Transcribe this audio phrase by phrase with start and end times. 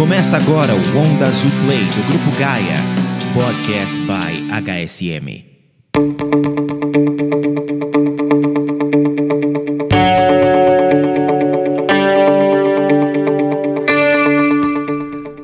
[0.00, 2.78] Começa agora o Onda Azul Play do Grupo Gaia,
[3.34, 5.44] podcast by HSM.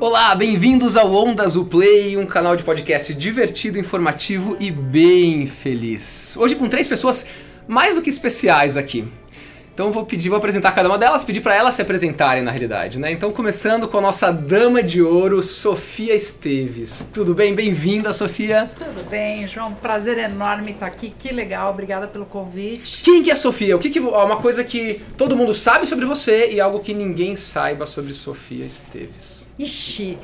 [0.00, 6.34] Olá, bem-vindos ao Onda Azul Play, um canal de podcast divertido, informativo e bem feliz.
[6.34, 7.28] Hoje com três pessoas
[7.68, 9.06] mais do que especiais aqui.
[9.76, 12.98] Então vou pedir, vou apresentar cada uma delas, pedir para elas se apresentarem na realidade,
[12.98, 13.12] né?
[13.12, 17.10] Então começando com a nossa dama de ouro, Sofia Esteves.
[17.12, 17.54] Tudo bem?
[17.54, 18.70] Bem-vinda, Sofia.
[18.74, 19.74] Tudo bem, João.
[19.74, 21.10] Prazer enorme estar aqui.
[21.18, 21.70] Que legal.
[21.70, 23.02] Obrigada pelo convite.
[23.02, 23.76] Quem que é Sofia?
[23.76, 27.36] O que que uma coisa que todo mundo sabe sobre você e algo que ninguém
[27.36, 29.35] saiba sobre Sofia Esteves.
[29.58, 30.18] Ixi,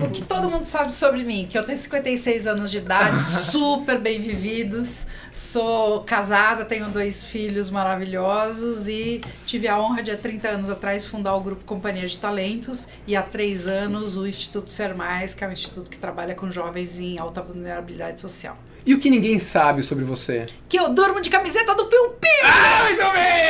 [0.00, 3.98] o que todo mundo sabe sobre mim, que eu tenho 56 anos de idade, super
[3.98, 10.48] bem vividos, sou casada, tenho dois filhos maravilhosos e tive a honra de há 30
[10.48, 14.94] anos atrás fundar o grupo Companhia de Talentos e há três anos o Instituto Ser
[14.94, 18.56] Mais, que é um instituto que trabalha com jovens em alta vulnerabilidade social.
[18.84, 20.46] E o que ninguém sabe sobre você?
[20.68, 22.30] Que eu durmo de camiseta do Piu Piu!
[22.44, 23.40] Ah, muito bem!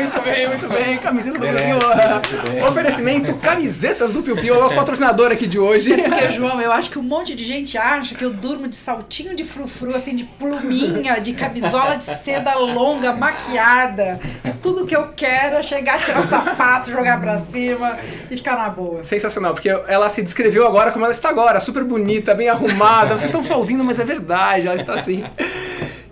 [0.00, 0.98] Muito bem, muito bem.
[0.98, 2.66] Camiseta do Piu Piu.
[2.66, 5.94] Oferecimento camisetas do Piu Piu, nosso patrocinador aqui de hoje.
[6.02, 9.34] Porque, João, eu acho que um monte de gente acha que eu durmo de saltinho
[9.36, 14.18] de frufru, assim, de pluminha, de camisola de seda longa, maquiada.
[14.44, 17.98] E tudo que eu quero é chegar, tirar o sapato, jogar pra cima
[18.30, 19.04] e ficar na boa.
[19.04, 23.10] Sensacional, porque ela se descreveu agora como ela está agora, super bonita, bem arrumada.
[23.10, 25.24] Vocês estão só ouvindo, mas é verdade, ela está assim.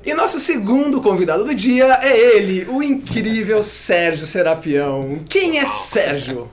[0.05, 5.19] E nosso segundo convidado do dia é ele, o incrível Sérgio Serapião.
[5.28, 6.48] Quem é Sérgio?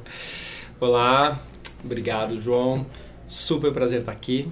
[0.78, 1.40] Olá,
[1.82, 2.86] obrigado João,
[3.26, 4.52] super prazer estar aqui.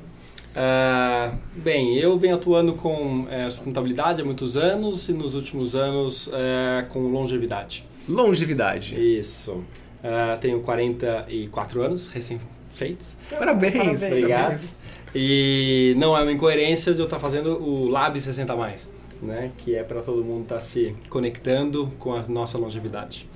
[0.53, 6.31] Uh, bem, eu venho atuando com é, sustentabilidade há muitos anos e nos últimos anos
[6.31, 7.85] é, com longevidade.
[8.07, 8.95] Longevidade.
[8.95, 9.65] Isso.
[10.03, 13.17] Uh, tenho 44 anos, recém-feitos.
[13.29, 13.73] Parabéns.
[13.73, 14.03] Parabéns.
[14.03, 14.82] Obrigado.
[15.15, 19.51] E não é uma incoerência de eu estar fazendo o Lab 60 mais, né?
[19.57, 23.27] Que é para todo mundo estar se conectando com a nossa longevidade.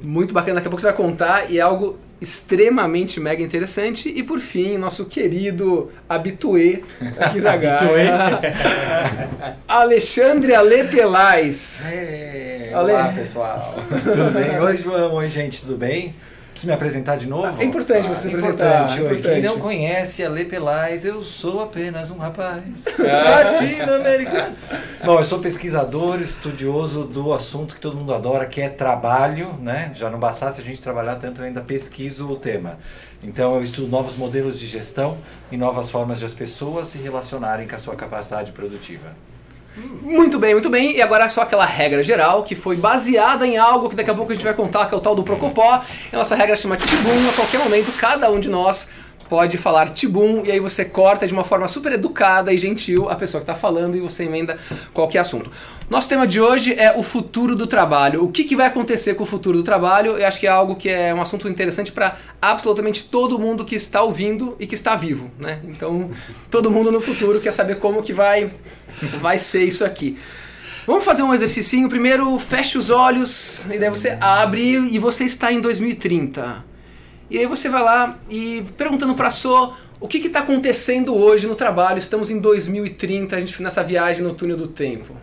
[0.00, 4.08] Muito bacana, daqui a pouco você vai contar e é algo extremamente mega interessante.
[4.08, 6.82] E por fim, nosso querido habituê
[7.18, 8.40] aqui da Gaia,
[9.66, 11.84] Alexandre Ale Pelais.
[12.72, 12.92] Ale.
[12.92, 14.58] Olá pessoal, tudo bem?
[14.58, 16.14] Oi João, oi gente, tudo bem?
[16.54, 17.60] Preciso me apresentar de novo?
[17.60, 18.98] É importante você se apresentar, é oi.
[19.00, 19.22] importante.
[19.22, 22.62] Quem não conhece a Lê Pelais, eu sou apenas um rapaz
[22.96, 24.56] latino-americano.
[25.04, 29.90] Bom, eu sou pesquisador, estudioso do assunto que todo mundo adora, que é trabalho, né?
[29.96, 32.78] Já não bastasse a gente trabalhar tanto, eu ainda pesquiso o tema.
[33.20, 35.18] Então eu estudo novos modelos de gestão
[35.50, 39.12] e novas formas de as pessoas se relacionarem com a sua capacidade produtiva.
[39.76, 40.96] Muito bem, muito bem.
[40.96, 44.14] E agora é só aquela regra geral que foi baseada em algo que daqui a
[44.14, 45.82] pouco a gente vai contar, que é o tal do Procopó.
[46.12, 47.28] E a nossa regra chama Tibum.
[47.28, 48.90] A qualquer momento, cada um de nós
[49.28, 53.16] pode falar Tibum e aí você corta de uma forma super educada e gentil a
[53.16, 54.58] pessoa que está falando e você emenda
[54.92, 55.50] qualquer assunto.
[55.88, 58.24] Nosso tema de hoje é o futuro do trabalho.
[58.24, 60.12] O que, que vai acontecer com o futuro do trabalho?
[60.12, 63.74] Eu acho que é algo que é um assunto interessante para absolutamente todo mundo que
[63.74, 65.60] está ouvindo e que está vivo, né?
[65.64, 66.10] Então,
[66.50, 68.50] todo mundo no futuro quer saber como que vai,
[69.20, 70.18] vai ser isso aqui.
[70.86, 71.88] Vamos fazer um exercício.
[71.88, 76.64] Primeiro, feche os olhos e daí você abre e você está em 2030.
[77.30, 79.30] E aí você vai lá e perguntando para a
[79.98, 81.98] o que está acontecendo hoje no trabalho.
[81.98, 85.16] Estamos em 2030, a gente nessa viagem no túnel do tempo.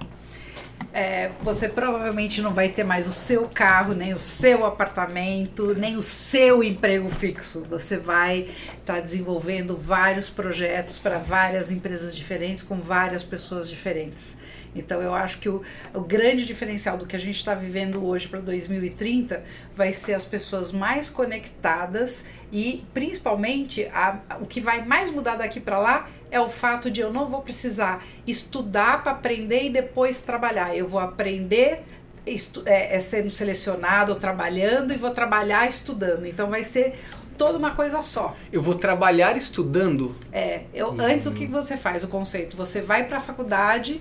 [0.94, 5.96] É, você provavelmente não vai ter mais o seu carro, nem o seu apartamento, nem
[5.96, 7.63] o seu emprego fixo.
[7.69, 8.47] Você vai
[8.79, 14.38] estar desenvolvendo vários projetos para várias empresas diferentes, com várias pessoas diferentes.
[14.76, 15.62] Então eu acho que o,
[15.94, 19.44] o grande diferencial do que a gente está vivendo hoje para 2030
[19.76, 25.60] vai ser as pessoas mais conectadas e principalmente a, o que vai mais mudar daqui
[25.60, 30.22] para lá é o fato de eu não vou precisar estudar para aprender e depois
[30.22, 30.76] trabalhar.
[30.76, 31.84] Eu vou aprender
[32.66, 36.25] é, é, sendo selecionado, trabalhando e vou trabalhar estudando.
[36.25, 36.94] Então vai ser
[37.38, 38.36] toda uma coisa só.
[38.51, 40.16] Eu vou trabalhar estudando?
[40.31, 42.04] É, eu, antes o que você faz?
[42.04, 44.00] O conceito, você vai para a faculdade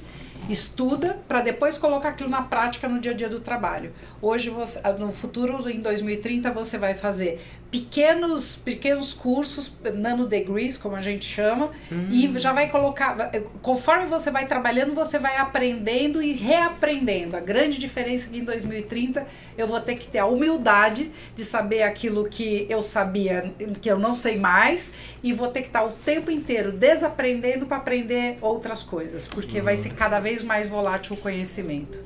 [0.49, 3.93] estuda para depois colocar aquilo na prática no dia a dia do trabalho.
[4.21, 10.97] Hoje, você, no futuro, em 2030, você vai fazer pequenos, pequenos cursos, nano degrees, como
[10.97, 12.09] a gente chama, hum.
[12.11, 13.31] e já vai colocar.
[13.63, 17.37] Conforme você vai trabalhando, você vai aprendendo e reaprendendo.
[17.37, 19.25] A grande diferença é que em 2030
[19.57, 23.99] eu vou ter que ter a humildade de saber aquilo que eu sabia, que eu
[23.99, 28.83] não sei mais, e vou ter que estar o tempo inteiro desaprendendo para aprender outras
[28.83, 29.65] coisas, porque hum.
[29.65, 32.03] vai ser cada vez mais volátil o conhecimento.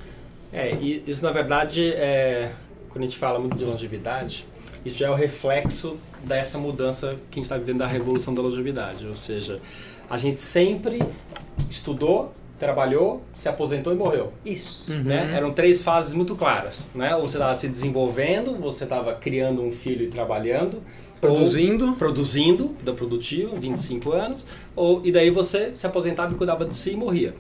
[0.52, 2.50] É, e isso na verdade, é,
[2.90, 4.46] quando a gente fala muito de longevidade,
[4.84, 8.42] Isso já é o reflexo dessa mudança que a gente está vivendo da revolução da
[8.42, 9.06] longevidade.
[9.06, 9.60] Ou seja,
[10.08, 11.02] a gente sempre
[11.70, 14.32] estudou, trabalhou, se aposentou e morreu.
[14.44, 14.92] Isso.
[14.92, 15.02] Uhum.
[15.02, 15.32] Né?
[15.34, 16.90] Eram três fases muito claras.
[16.94, 17.14] Né?
[17.16, 20.82] Ou você estava se desenvolvendo, você estava criando um filho e trabalhando.
[21.20, 21.86] Produzindo.
[21.86, 24.46] Ou produzindo, da produtiva, 25 anos.
[24.76, 27.34] Ou, e daí você se aposentava e cuidava de si e morria.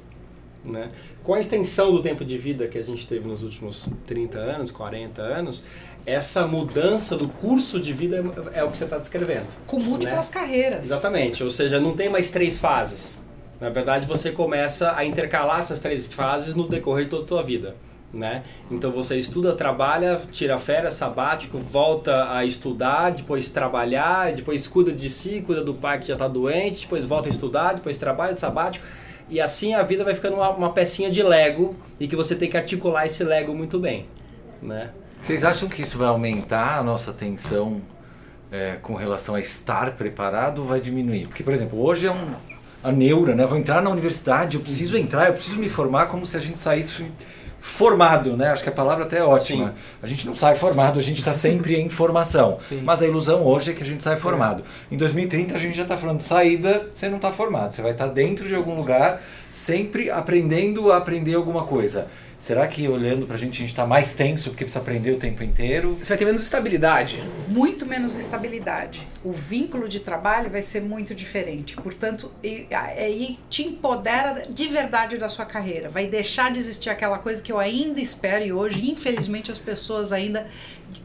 [0.64, 0.90] Né?
[1.22, 4.70] Com a extensão do tempo de vida que a gente teve nos últimos 30 anos,
[4.70, 5.62] 40 anos,
[6.06, 8.16] essa mudança do curso de vida
[8.52, 9.46] é, é o que você está descrevendo.
[9.66, 10.32] Com múltiplas né?
[10.32, 10.84] carreiras.
[10.86, 13.24] Exatamente, ou seja, não tem mais três fases.
[13.60, 17.42] Na verdade, você começa a intercalar essas três fases no decorrer de toda a tua
[17.42, 17.74] vida.
[18.12, 18.44] Né?
[18.70, 25.10] Então você estuda, trabalha, tira férias, sabático, volta a estudar, depois trabalhar, depois cuida de
[25.10, 28.86] si, cuida do pai que já está doente, depois volta a estudar, depois trabalha, sabático.
[29.28, 32.48] E assim a vida vai ficando uma, uma pecinha de Lego e que você tem
[32.48, 34.06] que articular esse Lego muito bem.
[34.62, 34.90] Né?
[35.24, 37.80] Vocês acham que isso vai aumentar a nossa atenção
[38.52, 41.26] é, com relação a estar preparado ou vai diminuir?
[41.28, 42.34] Porque, por exemplo, hoje é um,
[42.82, 43.46] a neura, né?
[43.46, 46.60] Vou entrar na universidade, eu preciso entrar, eu preciso me formar como se a gente
[46.60, 47.06] saísse
[47.58, 48.48] formado, né?
[48.48, 49.68] Acho que a palavra até é ótima.
[49.68, 49.74] Sim.
[50.02, 52.58] A gente não sai formado, a gente está sempre em formação.
[52.68, 52.82] Sim.
[52.82, 54.62] Mas a ilusão hoje é que a gente sai formado.
[54.90, 54.94] É.
[54.94, 57.74] Em 2030 a gente já está falando de saída, você não está formado.
[57.74, 62.08] Você vai estar tá dentro de algum lugar, sempre aprendendo a aprender alguma coisa.
[62.44, 65.42] Será que olhando pra gente a gente tá mais tenso porque precisa aprender o tempo
[65.42, 65.94] inteiro?
[65.94, 67.24] Você vai ter menos estabilidade.
[67.48, 69.08] Muito menos estabilidade.
[69.24, 71.74] O vínculo de trabalho vai ser muito diferente.
[71.76, 72.30] Portanto,
[72.70, 75.88] aí te empodera de verdade da sua carreira.
[75.88, 80.12] Vai deixar de existir aquela coisa que eu ainda espero e hoje, infelizmente, as pessoas
[80.12, 80.46] ainda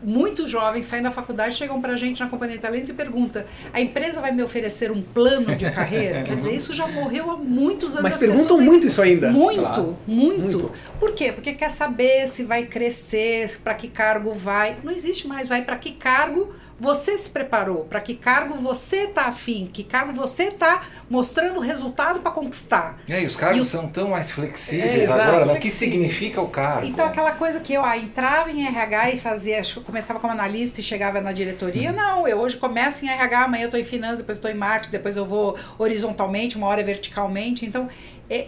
[0.04, 3.44] muitos jovens saem da faculdade chegam pra gente na Companhia de Talentos e perguntam:
[3.74, 6.24] a empresa vai me oferecer um plano de carreira?
[6.24, 8.10] Quer dizer, isso já morreu há muitos anos.
[8.10, 9.32] Mas perguntam muito isso ainda.
[9.32, 9.98] Muito, claro.
[10.08, 10.72] muito, muito.
[11.00, 11.32] Por quê?
[11.32, 14.78] Porque quer saber se vai crescer, para que cargo vai.
[14.84, 19.24] Não existe mais, vai para que cargo você se preparou, para que cargo você está
[19.24, 23.00] afim, que cargo você está mostrando resultado para conquistar.
[23.10, 23.66] É, e os cargos e o...
[23.66, 25.54] são tão mais flexíveis é, agora, né?
[25.54, 26.88] o que significa o cargo?
[26.88, 30.20] Então aquela coisa que eu ah, entrava em RH e fazia, acho que eu começava
[30.20, 31.96] como analista e chegava na diretoria, hum.
[31.96, 34.92] não, eu hoje começo em RH, amanhã eu estou em finanças, depois estou em marketing,
[34.92, 37.90] depois eu vou horizontalmente, uma hora verticalmente, então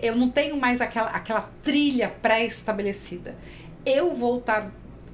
[0.01, 3.36] eu não tenho mais aquela, aquela trilha pré-estabelecida.
[3.83, 4.69] Eu vou estar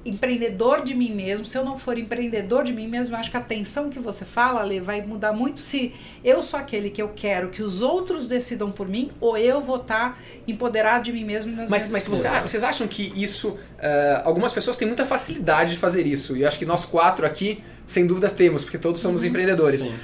[0.08, 3.36] empreendedor de mim mesmo, se eu não for empreendedor de mim mesmo, eu acho que
[3.36, 5.92] a atenção que você fala, Lê, vai mudar muito se
[6.24, 9.76] eu sou aquele que eu quero que os outros decidam por mim ou eu vou
[9.76, 13.50] estar tá empoderado de mim mesmo nas mas, minhas mas você, vocês acham que isso,
[13.50, 13.58] uh,
[14.24, 17.62] algumas pessoas têm muita facilidade de fazer isso, e eu acho que nós quatro aqui,
[17.86, 19.28] sem dúvida, temos, porque todos somos uhum.
[19.28, 19.82] empreendedores.
[19.82, 19.94] Sim.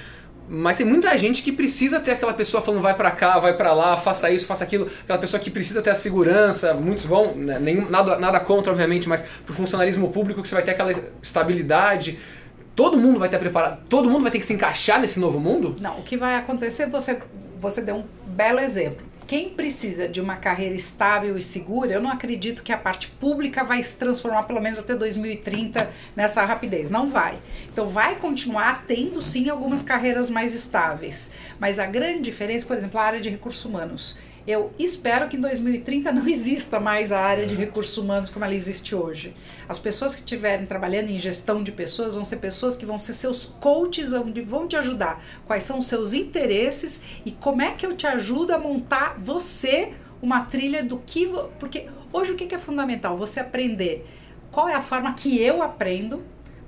[0.49, 3.73] Mas tem muita gente que precisa ter aquela pessoa falando vai para cá, vai para
[3.73, 4.91] lá, faça isso, faça aquilo.
[5.02, 6.75] Aquela pessoa que precisa ter a segurança.
[6.75, 10.64] Muitos vão, né, nenhum, nada, nada contra, obviamente, mas pro funcionalismo público que você vai
[10.64, 10.93] ter aquela
[11.23, 12.19] estabilidade.
[12.76, 15.76] Todo mundo vai ter preparado, todo mundo vai ter que se encaixar nesse novo mundo?
[15.81, 17.19] Não, o que vai acontecer, você,
[17.61, 22.08] você deu um belo exemplo quem precisa de uma carreira estável e segura, eu não
[22.08, 26.88] acredito que a parte pública vai se transformar pelo menos até 2030 nessa rapidez.
[26.88, 27.36] Não vai.
[27.72, 31.32] Então vai continuar tendo sim algumas carreiras mais estáveis.
[31.58, 34.16] Mas a grande diferença, por exemplo, a área de recursos humanos
[34.46, 38.55] eu espero que em 2030 não exista mais a área de recursos humanos como ela
[38.55, 39.35] existe hoje.
[39.69, 43.14] As pessoas que estiverem trabalhando em gestão de pessoas vão ser pessoas que vão ser
[43.14, 45.25] seus coaches, onde vão te ajudar.
[45.47, 49.95] Quais são os seus interesses e como é que eu te ajudo a montar você
[50.21, 51.26] uma trilha do que.
[51.59, 53.16] Porque hoje o que é fundamental?
[53.16, 54.07] Você aprender
[54.50, 56.23] qual é a forma que eu aprendo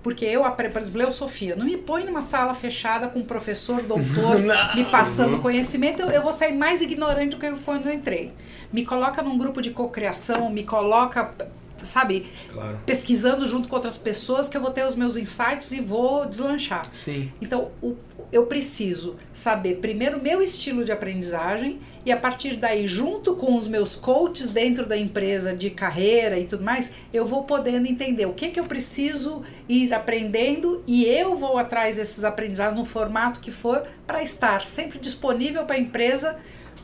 [0.06, 3.82] porque eu, por exemplo, eu, Sofia, não me põe numa sala fechada com um professor,
[3.82, 4.38] doutor,
[4.76, 8.32] me passando conhecimento, eu, eu, vou sair mais ignorante do que quando eu entrei.
[8.72, 11.34] Me coloca num grupo de cocriação, me coloca
[11.82, 12.80] sabe, claro.
[12.86, 16.88] pesquisando junto com outras pessoas que eu vou ter os meus insights e vou deslanchar.
[16.92, 17.30] Sim.
[17.40, 17.96] Então, o,
[18.32, 23.56] eu preciso saber primeiro o meu estilo de aprendizagem e a partir daí, junto com
[23.56, 28.26] os meus coaches dentro da empresa de carreira e tudo mais, eu vou podendo entender
[28.26, 33.40] o que, que eu preciso ir aprendendo e eu vou atrás desses aprendizados no formato
[33.40, 36.36] que for para estar sempre disponível para a empresa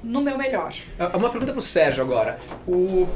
[0.02, 0.74] no meu melhor.
[0.98, 2.38] É uma pergunta para o Sérgio agora.
[2.66, 3.08] O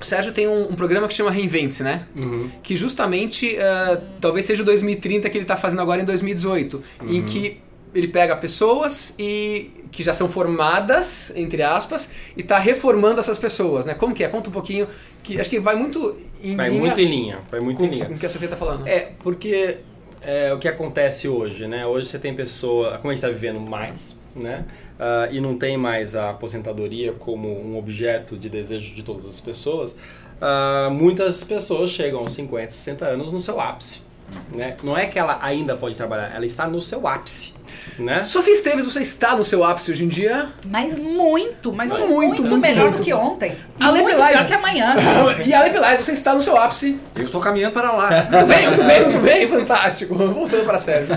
[0.00, 2.06] Sérgio tem um, um programa que chama Reinvente-se, né?
[2.14, 2.50] Uhum.
[2.62, 7.08] Que justamente uh, talvez seja o 2030 que ele está fazendo agora em 2018, uhum.
[7.08, 7.60] em que
[7.94, 13.86] ele pega pessoas e que já são formadas, entre aspas, e está reformando essas pessoas,
[13.86, 13.94] né?
[13.94, 14.28] Como que é?
[14.28, 14.88] Conta um pouquinho,
[15.22, 16.80] que acho que vai muito em vai linha...
[16.80, 18.06] muito em linha, vai muito com, em linha.
[18.06, 18.86] Com o que a Sofia está falando.
[18.88, 19.78] É, porque
[20.20, 21.86] é, o que acontece hoje, né?
[21.86, 24.64] Hoje você tem pessoa, como a gente está vivendo mais, né?
[24.98, 29.40] Uh, e não tem mais a aposentadoria como um objeto de desejo de todas as
[29.40, 34.02] pessoas, uh, muitas pessoas chegam aos 50, 60 anos no seu ápice.
[34.50, 34.76] Né?
[34.82, 37.54] Não é que ela ainda pode trabalhar, ela está no seu ápice.
[37.98, 38.24] Né?
[38.24, 40.48] Sofia Esteves, você está no seu ápice hoje em dia?
[40.64, 42.98] Mas muito, mas Muito, muito, muito, melhor muito.
[42.98, 43.54] do que ontem.
[43.78, 44.36] Ale muito Pelais.
[44.36, 44.96] pior que amanhã.
[45.46, 46.98] E Ale Pelais, você está no seu ápice.
[47.14, 48.10] Eu estou caminhando para lá.
[48.30, 50.14] Muito bem, muito bem, muito bem, fantástico.
[50.14, 51.16] Voltando para Sérgio.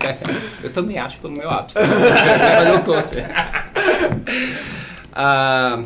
[0.62, 1.78] Eu também acho que estou no meu ápice.
[1.80, 3.20] Mas eu tô, assim.
[5.12, 5.82] Ah,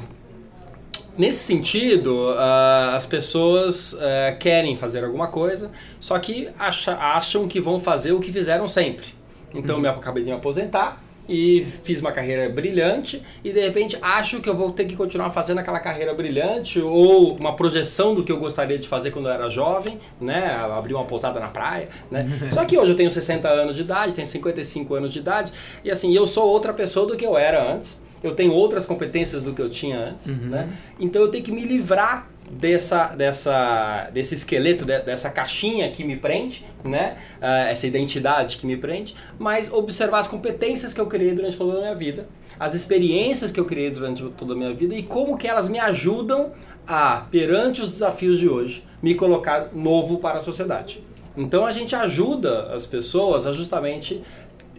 [1.17, 7.61] nesse sentido, ah, as pessoas ah, querem fazer alguma coisa, só que acha- acham que
[7.61, 9.07] vão fazer o que fizeram sempre.
[9.55, 13.99] Então, eu me acabei de me aposentar e fiz uma carreira brilhante e de repente
[14.01, 18.23] acho que eu vou ter que continuar fazendo aquela carreira brilhante ou uma projeção do
[18.23, 21.89] que eu gostaria de fazer quando eu era jovem, né, abrir uma pousada na praia,
[22.11, 22.29] né?
[22.51, 25.53] Só que hoje eu tenho 60 anos de idade, tenho 55 anos de idade
[25.85, 28.05] e assim, eu sou outra pessoa do que eu era antes.
[28.23, 30.69] Eu tenho outras competências do que eu tinha antes, né?
[30.99, 36.17] Então eu tenho que me livrar dessa, dessa, desse esqueleto, de- dessa caixinha que me
[36.17, 37.17] prende, né?
[37.41, 41.77] Ah, essa identidade que me prende, mas observar as competências que eu criei durante toda
[41.79, 45.37] a minha vida, as experiências que eu criei durante toda a minha vida e como
[45.37, 46.53] que elas me ajudam
[46.87, 51.05] a, perante os desafios de hoje, me colocar novo para a sociedade.
[51.37, 54.23] Então a gente ajuda as pessoas a justamente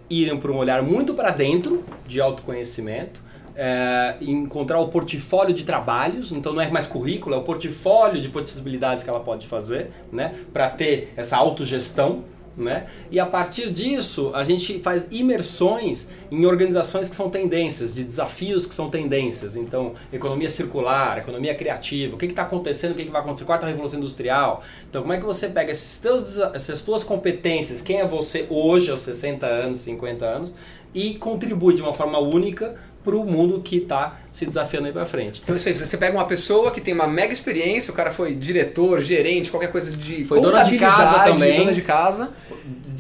[0.09, 3.21] irem para um olhar muito para dentro de autoconhecimento,
[3.57, 8.29] é, encontrar o portfólio de trabalhos, então não é mais currículo, é o portfólio de
[8.29, 12.23] possibilidades que ela pode fazer, né, para ter essa autogestão,
[12.55, 12.87] né?
[13.11, 18.65] E a partir disso, a gente faz imersões em organizações que são tendências, de desafios
[18.65, 19.55] que são tendências.
[19.55, 23.67] Então, economia circular, economia criativa, o que está acontecendo, o que, que vai acontecer, quarta
[23.67, 24.63] revolução industrial.
[24.89, 28.89] Então, como é que você pega esses teus, essas tuas competências, quem é você hoje,
[28.89, 30.53] aos 60 anos, 50 anos,
[30.95, 32.75] e contribui de uma forma única
[33.07, 35.41] para o mundo que está se desafiando aí para frente.
[35.41, 38.33] Então isso aí, você pega uma pessoa que tem uma mega experiência, o cara foi
[38.35, 41.59] diretor, gerente, qualquer coisa de Foi dona de casa também.
[41.59, 42.29] dona de casa.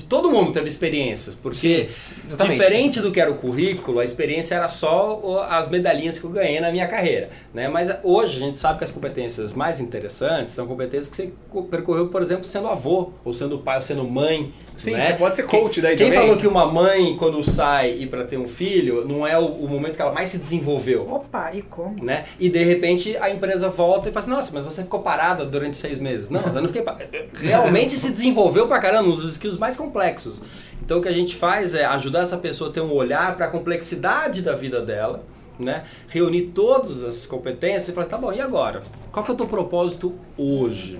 [0.07, 1.89] todo mundo teve experiências, porque
[2.25, 2.53] exatamente.
[2.57, 6.61] diferente do que era o currículo, a experiência era só as medalhinhas que eu ganhei
[6.61, 7.67] na minha carreira, né?
[7.67, 11.63] Mas hoje a gente sabe que as competências mais interessantes são competências que você co-
[11.63, 14.53] percorreu, por exemplo, sendo avô, ou sendo pai, ou sendo mãe.
[14.77, 15.07] Sim, né?
[15.07, 16.19] você pode ser coach daí Quem também.
[16.21, 19.67] falou que uma mãe, quando sai e para ter um filho, não é o, o
[19.67, 21.09] momento que ela mais se desenvolveu?
[21.11, 22.03] Opa, e como?
[22.03, 22.25] né?
[22.39, 25.77] E de repente a empresa volta e fala assim, nossa, mas você ficou parada durante
[25.77, 26.29] seis meses.
[26.29, 27.09] Não, eu não fiquei parada.
[27.35, 30.41] Realmente se desenvolveu pra caramba, nos skills mais complexos.
[30.81, 33.47] Então o que a gente faz é ajudar essa pessoa a ter um olhar para
[33.47, 35.23] a complexidade da vida dela,
[35.59, 35.83] né?
[36.07, 38.83] Reunir todas as competências e falar, assim, tá bom, e agora?
[39.11, 40.99] Qual que é o teu propósito hoje?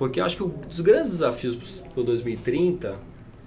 [0.00, 1.54] Porque eu acho que um dos grandes desafios
[1.94, 2.96] para 2030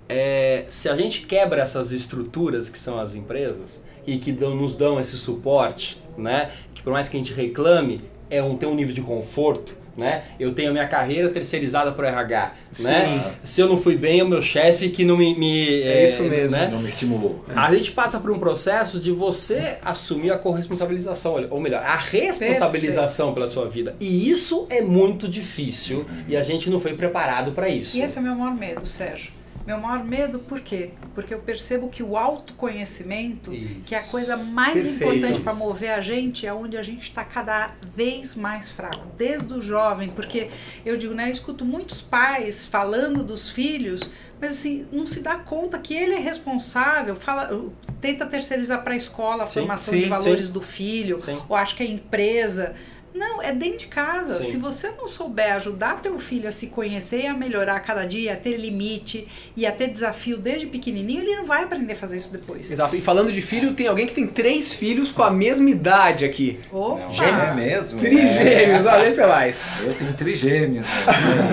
[0.07, 4.75] é se a gente quebra essas estruturas que são as empresas e que dão- nos
[4.75, 6.51] dão esse suporte, né?
[6.75, 10.23] Que por mais que a gente reclame, é um, tem um nível de conforto, né?
[10.39, 13.35] Eu tenho a minha carreira terceirizada para o RH, né?
[13.43, 15.35] Se eu não fui bem, é o meu chefe que não me...
[15.37, 16.57] me É isso mesmo.
[16.57, 16.69] Né?
[16.71, 17.43] Não me estimulou.
[17.55, 23.33] A gente passa por um processo de você assumir a corresponsabilização, ou melhor, a responsabilização
[23.33, 23.95] pela sua vida.
[23.99, 27.97] E isso é muito difícil e a gente não foi preparado para isso.
[27.97, 29.42] E esse é o meu maior medo, Sérgio.
[29.65, 30.91] Meu maior medo, por quê?
[31.15, 33.81] Porque eu percebo que o autoconhecimento, Isso.
[33.85, 34.95] que é a coisa mais Perfeito.
[35.03, 39.53] importante para mover a gente, é onde a gente está cada vez mais fraco, desde
[39.53, 40.49] o jovem, porque
[40.85, 44.01] eu digo, né, eu escuto muitos pais falando dos filhos,
[44.39, 47.69] mas assim, não se dá conta que ele é responsável, fala,
[48.01, 51.39] tenta terceirizar para a escola a Sim, formação sim, de valores do filho, Sim.
[51.47, 52.75] ou acho que é empresa.
[53.13, 54.41] Não, é dentro de casa.
[54.41, 54.51] Sim.
[54.51, 58.33] Se você não souber ajudar teu filho a se conhecer e a melhorar cada dia,
[58.33, 62.17] a ter limite e a ter desafio desde pequenininho, ele não vai aprender a fazer
[62.17, 62.71] isso depois.
[62.71, 62.95] Exato.
[62.95, 66.59] E falando de filho, tem alguém que tem três filhos com a mesma idade aqui.
[66.71, 67.03] Opa!
[67.23, 67.99] É mesmo?
[67.99, 69.63] Trigêmeos, Ale Pelais.
[69.81, 69.87] É.
[69.87, 70.87] Eu tenho trigêmeos.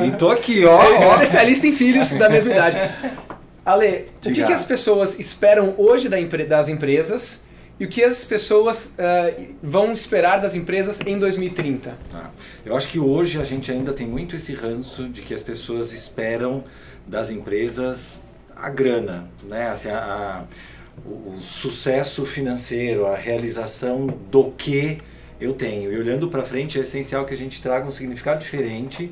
[0.06, 0.82] e tô aqui, ó.
[0.82, 1.14] É ó.
[1.14, 2.78] especialista em filhos da mesma idade.
[3.64, 4.46] Ale, o que, Diga.
[4.46, 7.44] que as pessoas esperam hoje das empresas
[7.80, 9.32] e o que as pessoas ah,
[9.62, 11.96] vão esperar das empresas em 2030?
[12.12, 12.30] Tá.
[12.64, 15.92] Eu acho que hoje a gente ainda tem muito esse ranço de que as pessoas
[15.92, 16.62] esperam
[17.06, 18.20] das empresas
[18.54, 19.70] a grana, né?
[19.70, 20.44] Assim, a, a-
[21.08, 24.98] o sucesso financeiro, a realização do que
[25.40, 25.90] eu tenho.
[25.90, 29.10] E olhando para frente é essencial que a gente traga um significado diferente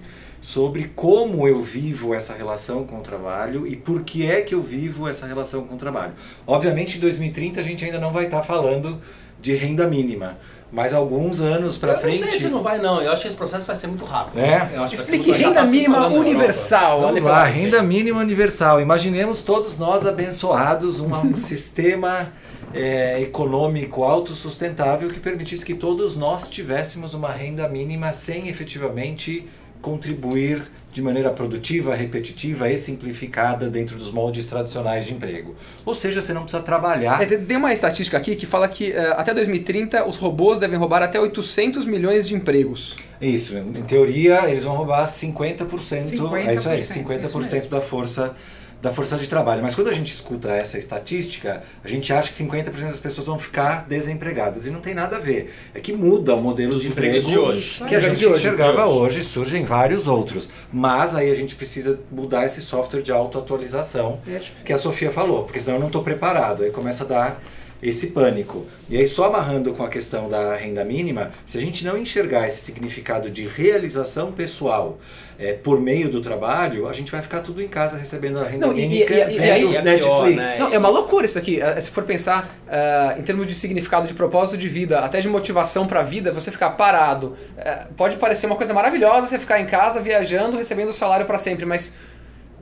[0.48, 4.62] sobre como eu vivo essa relação com o trabalho e por que é que eu
[4.62, 6.14] vivo essa relação com o trabalho.
[6.46, 8.98] Obviamente, em 2030 a gente ainda não vai estar falando
[9.38, 10.38] de renda mínima,
[10.72, 12.22] mas alguns anos para frente.
[12.22, 14.40] não sei se não vai não, eu acho que esse processo vai ser muito rápido.
[14.40, 14.70] É?
[14.72, 16.16] Eu acho Explique renda tá mínima Europa.
[16.16, 17.00] universal.
[17.02, 18.80] Vamos lá, renda mínima universal.
[18.80, 22.32] Imaginemos todos nós abençoados um, um sistema
[22.72, 29.46] é, econômico autossustentável que permitisse que todos nós tivéssemos uma renda mínima sem efetivamente
[29.80, 35.54] contribuir de maneira produtiva, repetitiva e simplificada dentro dos moldes tradicionais de emprego.
[35.84, 37.22] Ou seja, você não precisa trabalhar.
[37.22, 41.02] É, tem uma estatística aqui que fala que uh, até 2030 os robôs devem roubar
[41.02, 42.96] até 800 milhões de empregos.
[43.20, 48.34] Isso, em teoria eles vão roubar 50%, 50% é isso aí, 50% isso da força
[48.80, 49.62] da força de trabalho.
[49.62, 53.38] Mas quando a gente escuta essa estatística, a gente acha que 50% das pessoas vão
[53.38, 54.66] ficar desempregadas.
[54.66, 55.52] E não tem nada a ver.
[55.74, 57.84] É que muda o modelo de emprego de hoje.
[57.86, 59.18] que a gente enxergava hoje.
[59.18, 60.48] hoje, surgem vários outros.
[60.72, 64.20] Mas aí a gente precisa mudar esse software de autoatualização
[64.64, 66.62] que a Sofia falou, porque senão eu não estou preparado.
[66.62, 67.42] Aí começa a dar
[67.82, 68.66] esse pânico.
[68.88, 72.46] E aí, só amarrando com a questão da renda mínima, se a gente não enxergar
[72.46, 74.98] esse significado de realização pessoal
[75.38, 78.66] é, por meio do trabalho, a gente vai ficar tudo em casa recebendo a renda
[78.66, 80.04] não, mínima e, e, e, vendo e aí, Netflix.
[80.04, 80.56] Pior, né?
[80.58, 81.60] não, é uma loucura isso aqui.
[81.60, 85.28] É, se for pensar uh, em termos de significado de propósito de vida, até de
[85.28, 87.36] motivação para a vida, você ficar parado.
[87.56, 91.38] Uh, pode parecer uma coisa maravilhosa você ficar em casa viajando, recebendo o salário para
[91.38, 91.96] sempre, mas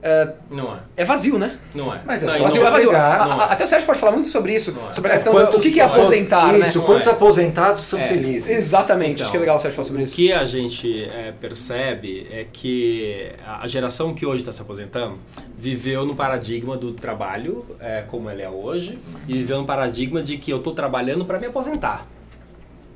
[0.03, 0.79] é, não é.
[0.97, 1.59] É vazio, né?
[1.75, 2.01] Não é.
[2.05, 2.89] Mas é não, só vazio, é vazio.
[2.91, 4.95] Pegar, a, a, até o Sérgio pode falar muito sobre isso, é.
[4.95, 6.69] sobre a questão do que, que é aposentar, isso, né?
[6.69, 7.11] Isso, quantos é.
[7.11, 8.09] aposentados são É.
[8.09, 8.49] felizes.
[8.51, 10.15] Exatamente, Então, acho que é legal o Sérgio falar sobre O isso.
[10.15, 15.19] que a gente é, percebe é que a geração que hoje está se aposentando
[15.59, 20.37] viveu no paradigma do trabalho é, como ele é hoje e viveu no paradigma de
[20.37, 22.07] que eu estou trabalhando para me aposentar.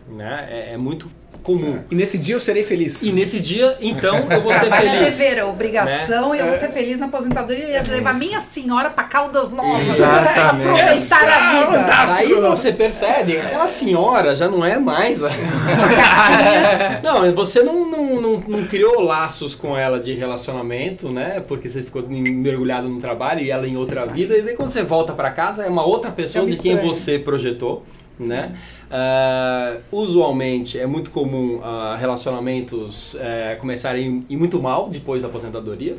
[0.08, 0.48] Né?
[0.50, 1.10] É, é muito
[1.42, 1.78] comum.
[1.90, 3.02] E nesse dia eu serei feliz.
[3.02, 5.18] E nesse dia, então, eu vou ser Vai a feliz.
[5.18, 6.36] dever, a obrigação, né?
[6.36, 9.94] e eu vou ser feliz na aposentadoria e ia levar minha senhora pra Caldas Novas.
[9.96, 10.68] Exatamente.
[10.68, 12.14] Aproveitar a vida.
[12.16, 15.22] Aí você percebe, aquela senhora já não é mais.
[15.24, 15.30] a-
[17.02, 21.40] não, você não, não, não, não criou laços com ela de relacionamento, né?
[21.46, 24.36] Porque você ficou mergulhado no trabalho e ela em outra vida.
[24.36, 26.94] E daí quando você volta pra casa é uma outra pessoa É de quem estranho.
[26.94, 27.84] você projetou.
[28.20, 28.54] Né?
[28.90, 35.28] Ah, usualmente é muito comum ah, relacionamentos eh, começarem a ir muito mal depois da
[35.28, 35.96] aposentadoria.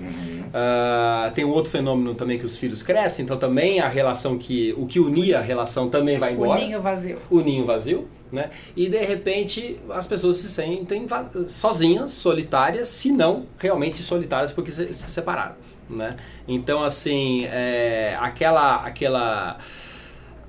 [0.54, 4.72] Ah, tem um outro fenômeno também que os filhos crescem, então também a relação que
[4.78, 7.18] o que unia a relação também vai O embora ninho vazio.
[7.32, 8.52] o ninho vazio, né?
[8.78, 11.08] E de repente as pessoas se sentem
[11.48, 15.56] sozinhas, solitárias, se não realmente solitárias porque se, se separaram,
[15.90, 16.18] né?
[16.48, 19.58] Então assim, é, aquela aquela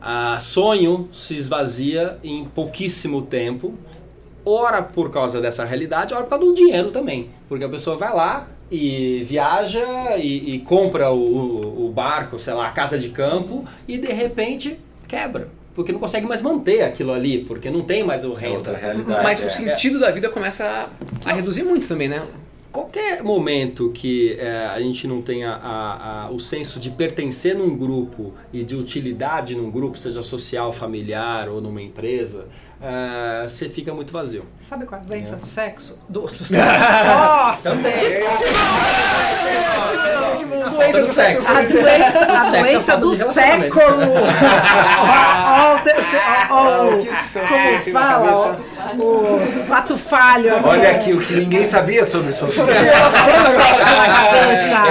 [0.03, 3.75] ah, sonho se esvazia em pouquíssimo tempo.
[4.45, 7.31] Ora por causa dessa realidade, ora por causa do dinheiro também.
[7.49, 12.67] Porque a pessoa vai lá e viaja e, e compra o, o- barco, sei lá,
[12.67, 15.49] a casa de campo e de repente quebra.
[15.75, 18.57] Porque não consegue mais manter aquilo ali, porque não tem mais o É renda.
[18.57, 19.23] outra realidade.
[19.23, 19.47] Mas é.
[19.47, 20.89] o sentido da vida começa
[21.25, 22.23] a, a reduzir muito também, né?
[22.73, 27.77] Qualquer momento que é, a gente não tenha a- a- o senso de pertencer num
[27.77, 32.47] grupo e de utilidade num grupo, seja social, familiar ou numa empresa,
[32.81, 34.47] é, você fica muito vazio.
[34.57, 35.99] Sabe qual é a doença do sexo?
[36.09, 37.71] Do, Nossa!
[40.71, 41.53] doença do sexo.
[41.53, 44.13] A doença, a Sexo é doença do século!
[44.99, 46.17] Ó, ó, o terce-
[46.51, 48.61] ó, ó, que sono como fala?
[48.99, 50.53] O ato falho.
[50.65, 52.63] Olha aqui o que ninguém sabia sobre Sofia.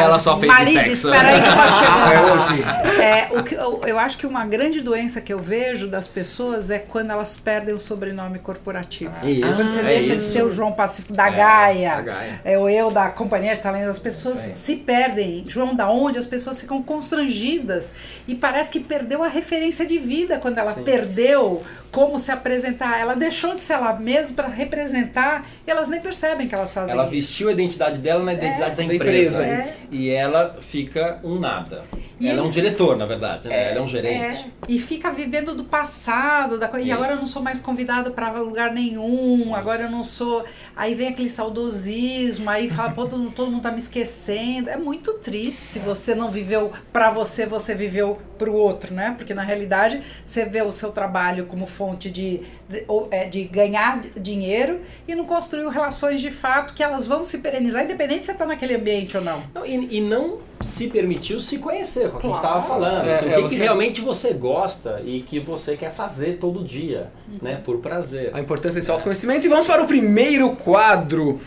[0.02, 1.10] Ela só fez Marido, sexo.
[1.10, 2.12] espera aí que eu tô chegando.
[2.12, 2.64] É hoje.
[3.02, 6.70] É, o que, eu, eu acho que uma grande doença que eu vejo das pessoas
[6.70, 9.14] é quando elas perdem o sobrenome corporativo.
[9.28, 10.32] Isso, quando você é deixa de isso.
[10.34, 12.42] ser o João Pacífico da Gaia, da Gaia.
[12.44, 15.44] é, ou eu da Companhia de Talentos, as pessoas se perdem.
[15.48, 16.18] João da onde?
[16.20, 17.92] As pessoas ficam constrangidas
[18.28, 23.00] e parece que perdeu a referência de vida quando ela perdeu como se apresentar.
[23.00, 26.92] Ela deixou de ser ela mesma para representar e elas nem percebem que elas fazem
[26.94, 27.12] Ela isso.
[27.12, 29.44] vestiu a identidade dela na identidade da da empresa.
[29.44, 29.46] empresa.
[29.46, 29.76] É.
[29.92, 31.84] E ela fica um nada.
[32.20, 33.70] E ela é um eles- diretor, na verdade, né?
[33.72, 34.46] ela é um É, gerente.
[34.68, 36.86] e fica vivendo do passado, da coisa.
[36.86, 40.46] E agora eu não sou mais convidado para lugar nenhum, agora eu não sou.
[40.76, 44.70] Aí vem aquele saudosismo, aí fala, pô, todo, todo mundo tá me esquecendo.
[44.70, 49.14] É muito triste se você não viveu para você, você viveu pro outro, né?
[49.18, 53.44] Porque na realidade você vê o seu trabalho como fonte de, de, ou, é, de
[53.46, 58.32] ganhar dinheiro e não construiu relações de fato que elas vão se perenizar, independente se
[58.32, 59.42] você tá naquele ambiente ou não.
[59.56, 62.60] Não, e, e não se permitiu se conhecer, como a gente Claro.
[62.60, 63.08] estava falando.
[63.10, 66.34] É, assim, é, o que, que você- realmente você gosta e que você quer fazer
[66.38, 67.10] todo dia,
[67.42, 67.60] né?
[67.66, 68.30] Por prazer.
[68.32, 69.48] A importância desse autoconhecimento.
[69.48, 71.40] E vamos para o primeiro quadro.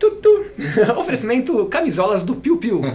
[0.00, 0.46] Tutu.
[0.96, 2.80] Oferecimento camisolas do Piu Piu.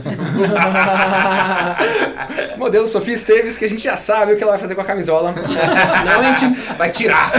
[2.57, 4.85] Modelo Sofia Esteves, que a gente já sabe o que ela vai fazer com a
[4.85, 5.31] camisola.
[6.03, 6.45] Normalmente
[6.77, 7.31] Vai tirar!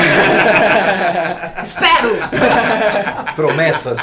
[1.62, 2.16] Espero!
[3.34, 3.98] Promessas.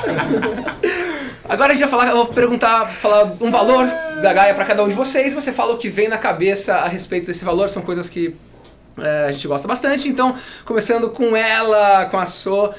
[1.48, 3.88] Agora a gente vai falar, eu vou perguntar, falar um valor
[4.22, 5.34] da Gaia para cada um de vocês.
[5.34, 8.36] Você fala o que vem na cabeça a respeito desse valor, são coisas que
[8.98, 10.10] é, a gente gosta bastante.
[10.10, 12.74] Então, começando com ela, com a So,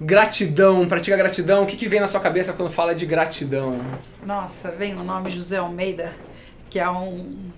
[0.00, 3.78] gratidão, pratica gratidão, o que, que vem na sua cabeça quando fala de gratidão?
[4.24, 6.12] Nossa, vem o nome José Almeida,
[6.68, 7.50] que é um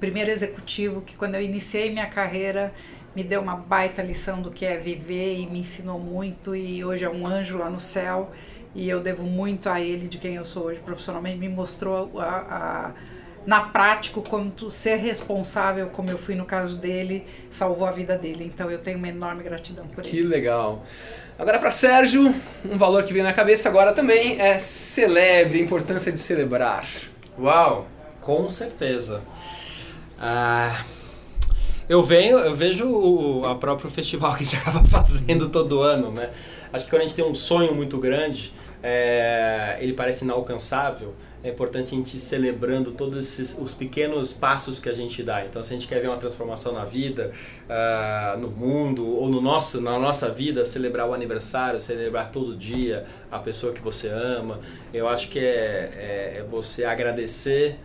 [0.00, 2.72] primeiro executivo que quando eu iniciei minha carreira
[3.14, 7.04] me deu uma baita lição do que é viver e me ensinou muito e hoje
[7.04, 8.30] é um anjo lá no céu
[8.74, 12.26] e eu devo muito a ele de quem eu sou hoje profissionalmente me mostrou a,
[12.26, 12.92] a
[13.46, 18.18] na prática como tu ser responsável como eu fui no caso dele salvou a vida
[18.18, 20.84] dele então eu tenho uma enorme gratidão por Que ele legal.
[21.38, 26.10] Agora para Sérgio, um valor que vem na cabeça agora também é celebre, a importância
[26.10, 26.88] de celebrar.
[27.38, 27.86] Uau,
[28.22, 29.20] com certeza.
[30.18, 30.82] Ah,
[31.86, 36.10] eu venho, eu vejo o a próprio festival que a gente acaba fazendo todo ano,
[36.10, 36.30] né?
[36.72, 41.14] Acho que quando a gente tem um sonho muito grande, é, ele parece inalcançável.
[41.46, 45.44] É importante a gente ir celebrando todos esses, os pequenos passos que a gente dá.
[45.44, 47.30] Então, se a gente quer ver uma transformação na vida,
[47.70, 53.06] ah, no mundo ou no nosso, na nossa vida, celebrar o aniversário, celebrar todo dia
[53.30, 54.58] a pessoa que você ama,
[54.92, 57.78] eu acho que é, é, é você agradecer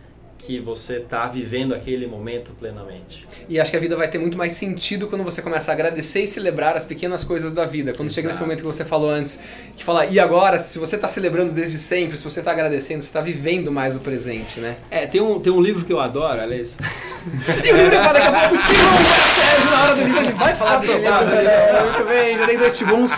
[0.44, 3.28] que você está vivendo aquele momento plenamente.
[3.48, 6.22] E acho que a vida vai ter muito mais sentido quando você começa a agradecer
[6.22, 7.92] e celebrar as pequenas coisas da vida.
[7.96, 8.44] Quando chega nesse Exato.
[8.44, 9.40] momento que você falou antes,
[9.76, 13.08] que fala, e agora, se você está celebrando desde sempre, se você está agradecendo, você
[13.08, 14.76] está vivendo mais o presente, né?
[14.90, 16.76] É, tem um, tem um livro que eu adoro, aliás.
[17.64, 20.78] E o livro fala daqui a pouco, Sérgio, na hora do livro ele vai falar
[20.78, 21.24] desse livro.
[21.26, 21.82] né?
[21.84, 23.12] Muito bem, já dei dois Tibuns.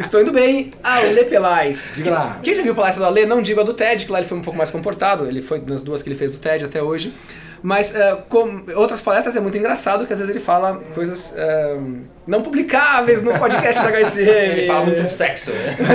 [0.00, 0.72] Estou indo bem.
[0.82, 1.92] Ale Pelais.
[1.94, 2.40] Diga lá.
[2.42, 4.26] Quem já viu a palestra do Ale, não digo a do TED, que lá ele
[4.26, 6.82] foi um pouco mais comportado, ele foi nas duas que ele fez do TED até
[6.82, 7.14] hoje.
[7.62, 11.78] Mas eh, com outras palestras é muito engraçado que às vezes ele fala coisas eh,
[12.26, 14.20] não publicáveis no podcast da HSM.
[14.30, 15.76] Ele fala muito sobre sexo, né?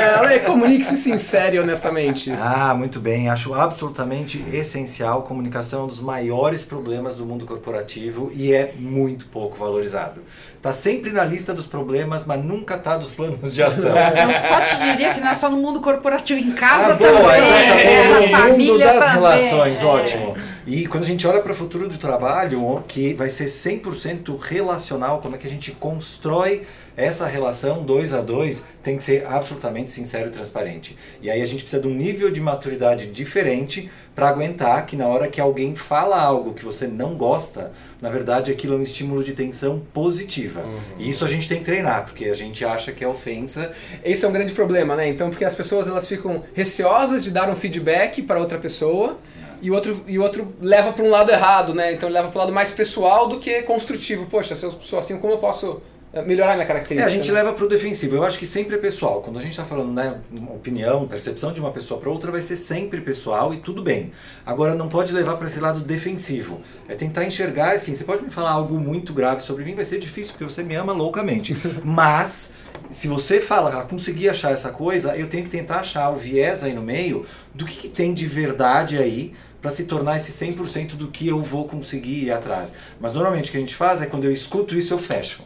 [0.00, 2.32] É, Ale, comunique-se sincero e honestamente.
[2.32, 3.30] Ah, muito bem.
[3.30, 5.22] Acho absolutamente essencial.
[5.22, 10.20] Comunicação é um dos maiores problemas do mundo corporativo e é muito pouco valorizado.
[10.62, 13.94] Tá sempre na lista dos problemas, mas nunca tá dos planos de ação.
[13.96, 17.10] eu só te diria que não é só no mundo corporativo em casa Ah, boa,
[17.32, 17.86] também exatamente.
[17.86, 19.84] é, No na mundo família das também, relações, é.
[19.86, 20.36] ótimo.
[20.66, 25.20] E quando a gente olha para o futuro do trabalho, que vai ser 100% relacional,
[25.20, 29.90] como é que a gente constrói essa relação dois a dois, tem que ser absolutamente
[29.90, 30.98] sincero e transparente.
[31.22, 35.06] E aí a gente precisa de um nível de maturidade diferente para aguentar que na
[35.06, 39.24] hora que alguém fala algo que você não gosta, na verdade aquilo é um estímulo
[39.24, 40.62] de tensão positiva.
[40.98, 43.72] E isso a gente tem que treinar, porque a gente acha que é ofensa
[44.04, 45.08] Esse é um grande problema, né?
[45.08, 49.16] Então, porque as pessoas elas ficam receosas de dar um feedback para outra pessoa
[49.60, 51.92] e o outro, e o outro leva para um lado errado, né?
[51.92, 54.26] Então, ele leva para o lado mais pessoal do que construtivo.
[54.26, 55.80] Poxa, se eu sou assim, como eu posso
[56.12, 57.06] eh, melhorar minha É, característica?
[57.06, 57.34] a gente né?
[57.42, 58.16] leva pro defensivo.
[58.16, 59.20] Eu acho que sempre é pessoal.
[59.20, 60.18] Quando a gente está falando, né,
[60.52, 64.12] opinião, percepção de uma pessoa para outra, vai ser sempre pessoal e tudo bem.
[64.44, 66.60] Agora, não pode levar para esse lado defensivo.
[66.88, 69.98] É tentar enxergar, assim, você pode me falar algo muito grave sobre mim, vai ser
[69.98, 71.56] difícil, porque você me ama loucamente.
[71.84, 72.54] Mas,
[72.90, 76.64] se você fala, ah, consegui achar essa coisa, eu tenho que tentar achar o viés
[76.64, 80.96] aí no meio do que, que tem de verdade aí para se tornar esse 100%
[80.96, 82.74] do que eu vou conseguir ir atrás.
[83.00, 85.42] Mas normalmente o que a gente faz é quando eu escuto isso, eu fecho.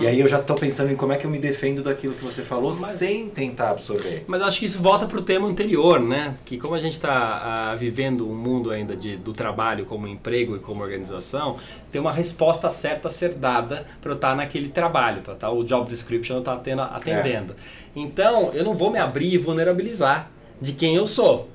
[0.00, 2.24] E aí eu já estou pensando em como é que eu me defendo daquilo que
[2.24, 4.24] você falou sem tentar absorver.
[4.26, 6.36] Mas acho que isso volta para o tema anterior, né?
[6.44, 10.58] Que como a gente está vivendo um mundo ainda de, do trabalho como emprego e
[10.58, 11.56] como organização,
[11.92, 15.62] tem uma resposta certa a ser dada para eu estar naquele trabalho, para estar o
[15.62, 17.54] job description estar tendo, atendendo.
[17.94, 21.48] Então, eu não vou me abrir e vulnerabilizar de quem eu sou.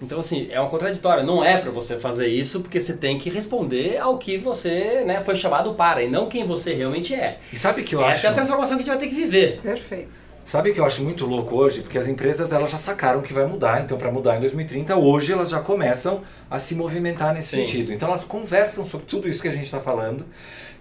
[0.00, 1.24] Então, assim, é uma contraditória.
[1.24, 5.22] Não é para você fazer isso, porque você tem que responder ao que você né,
[5.24, 7.38] foi chamado para, e não quem você realmente é.
[7.52, 8.26] E sabe que eu Essa acho?
[8.26, 9.60] é a transformação que a gente vai ter que viver.
[9.60, 10.28] Perfeito.
[10.44, 11.82] Sabe que eu acho muito louco hoje?
[11.82, 15.30] Porque as empresas elas já sacaram que vai mudar, então para mudar em 2030, hoje
[15.30, 17.66] elas já começam a se movimentar nesse Sim.
[17.66, 17.92] sentido.
[17.92, 20.24] Então elas conversam sobre tudo isso que a gente está falando.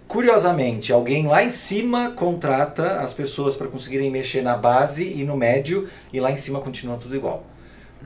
[0.07, 5.35] Curiosamente, alguém lá em cima contrata as pessoas para conseguirem mexer na base e no
[5.35, 7.43] médio, e lá em cima continua tudo igual.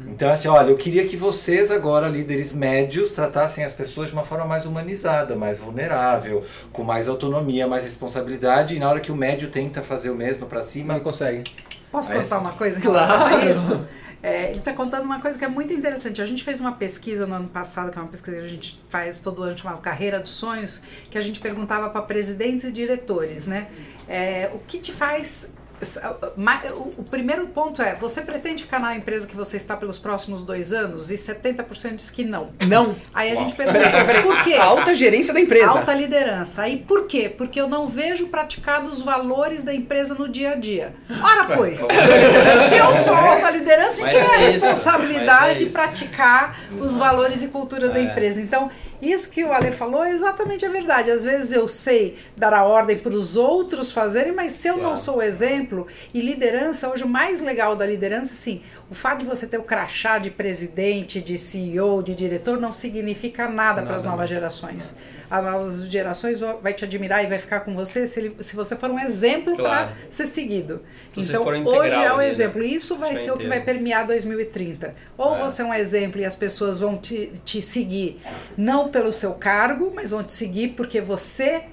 [0.08, 4.24] Então, assim, olha, eu queria que vocês agora, líderes médios, tratassem as pessoas de uma
[4.24, 9.16] forma mais humanizada, mais vulnerável, com mais autonomia, mais responsabilidade, e na hora que o
[9.16, 11.52] médio tenta fazer o mesmo para cima, Não consegue.
[11.92, 13.50] Posso Ah, contar uma coisa em relação a Claro.
[13.50, 13.82] isso?
[14.24, 16.22] É, ele está contando uma coisa que é muito interessante.
[16.22, 18.80] A gente fez uma pesquisa no ano passado, que é uma pesquisa que a gente
[18.88, 23.48] faz todo ano, chamada Carreira dos Sonhos, que a gente perguntava para presidentes e diretores,
[23.48, 23.68] né?
[24.08, 25.50] É, o que te faz.
[26.36, 26.62] Ma-
[26.98, 30.72] O primeiro ponto é: você pretende ficar na empresa que você está pelos próximos dois
[30.74, 31.10] anos?
[31.12, 32.50] E 70% diz que não.
[32.68, 32.96] Não.
[33.14, 33.74] Aí a gente Peraí,
[34.06, 34.54] pergunta: por quê?
[34.54, 35.70] A alta gerência da empresa.
[35.72, 36.64] Alta liderança.
[36.64, 37.30] Aí por quê?
[37.36, 40.94] Porque eu não vejo praticados os valores da empresa no dia a dia.
[41.22, 45.66] Ora, pois, se eu sou alta liderança, quem é a é isso, responsabilidade é de
[45.72, 48.04] praticar os valores e cultura da É.
[48.04, 48.42] empresa?
[48.42, 48.70] Então,
[49.02, 51.10] Isso que o Ale falou é exatamente a verdade.
[51.10, 54.90] Às vezes eu sei dar a ordem para os outros fazerem, mas se eu Claro.
[54.90, 59.20] não sou o exemplo, e liderança, hoje o mais legal da liderança, sim, o fato
[59.20, 63.96] de você ter o crachá de presidente, de CEO, de diretor, não significa nada, para
[63.96, 64.30] as Nada novas mais.
[64.30, 64.96] gerações.
[65.32, 68.54] As novas gerações vão- vai te admirar e vai ficar com você se, ele- se
[68.54, 69.88] você for um exemplo Claro.
[69.96, 70.82] para ser seguido.
[71.16, 72.28] Se então, hoje é o ali, né?
[72.30, 72.62] exemplo.
[72.62, 73.50] E isso vai ser o que inteiro.
[73.50, 74.94] vai permear 2030.
[75.18, 75.40] Ou É.
[75.42, 78.20] você é um exemplo e as pessoas vão te, te seguir,
[78.58, 81.64] não pelo seu cargo, mas vão te seguir porque você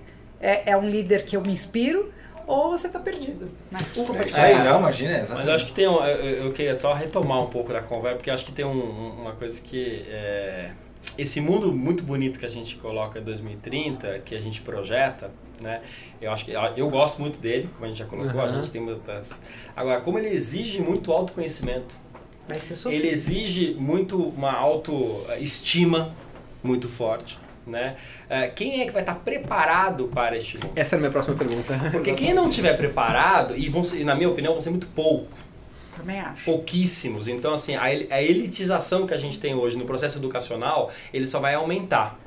[0.41, 2.13] é, é um líder que eu me inspiro,
[2.47, 3.47] ou você está perdido.
[3.73, 3.79] Né?
[3.93, 4.63] Desculpa É aí, É.
[4.63, 5.11] não, imagina.
[5.15, 5.49] Mas exatamente.
[5.49, 8.31] eu acho que tem um, eu, eu queria só retomar um pouco da conversa, porque
[8.31, 10.71] eu acho que tem um- um- uma coisa que é,
[11.17, 15.31] esse mundo muito bonito que a gente coloca em 2030, que a gente projeta,
[15.61, 15.81] né?
[16.21, 18.55] Eu acho que eu gosto muito dele, como a gente já colocou, a Uhum.
[18.57, 19.41] gente tem muitas.
[19.77, 21.97] Agora, como ele exige muito autoconhecimento,
[22.47, 23.03] Vai ser sofrido.
[23.05, 26.15] ele exige muito uma autoestima
[26.63, 27.97] muito forte, né?
[28.31, 30.73] Eh, Quem é que vai estar preparado para este mundo?
[30.77, 31.79] Essa é a minha próxima pergunta.
[31.93, 35.29] Porque quem não tiver preparado, e vão ser, na minha opinião, vão ser muito pouco,
[35.99, 36.45] Também acho.
[36.45, 37.29] pouquíssimos.
[37.29, 41.41] Então, assim, a a elitização que a gente tem hoje no processo educacional, ele só
[41.41, 42.19] vai aumentar.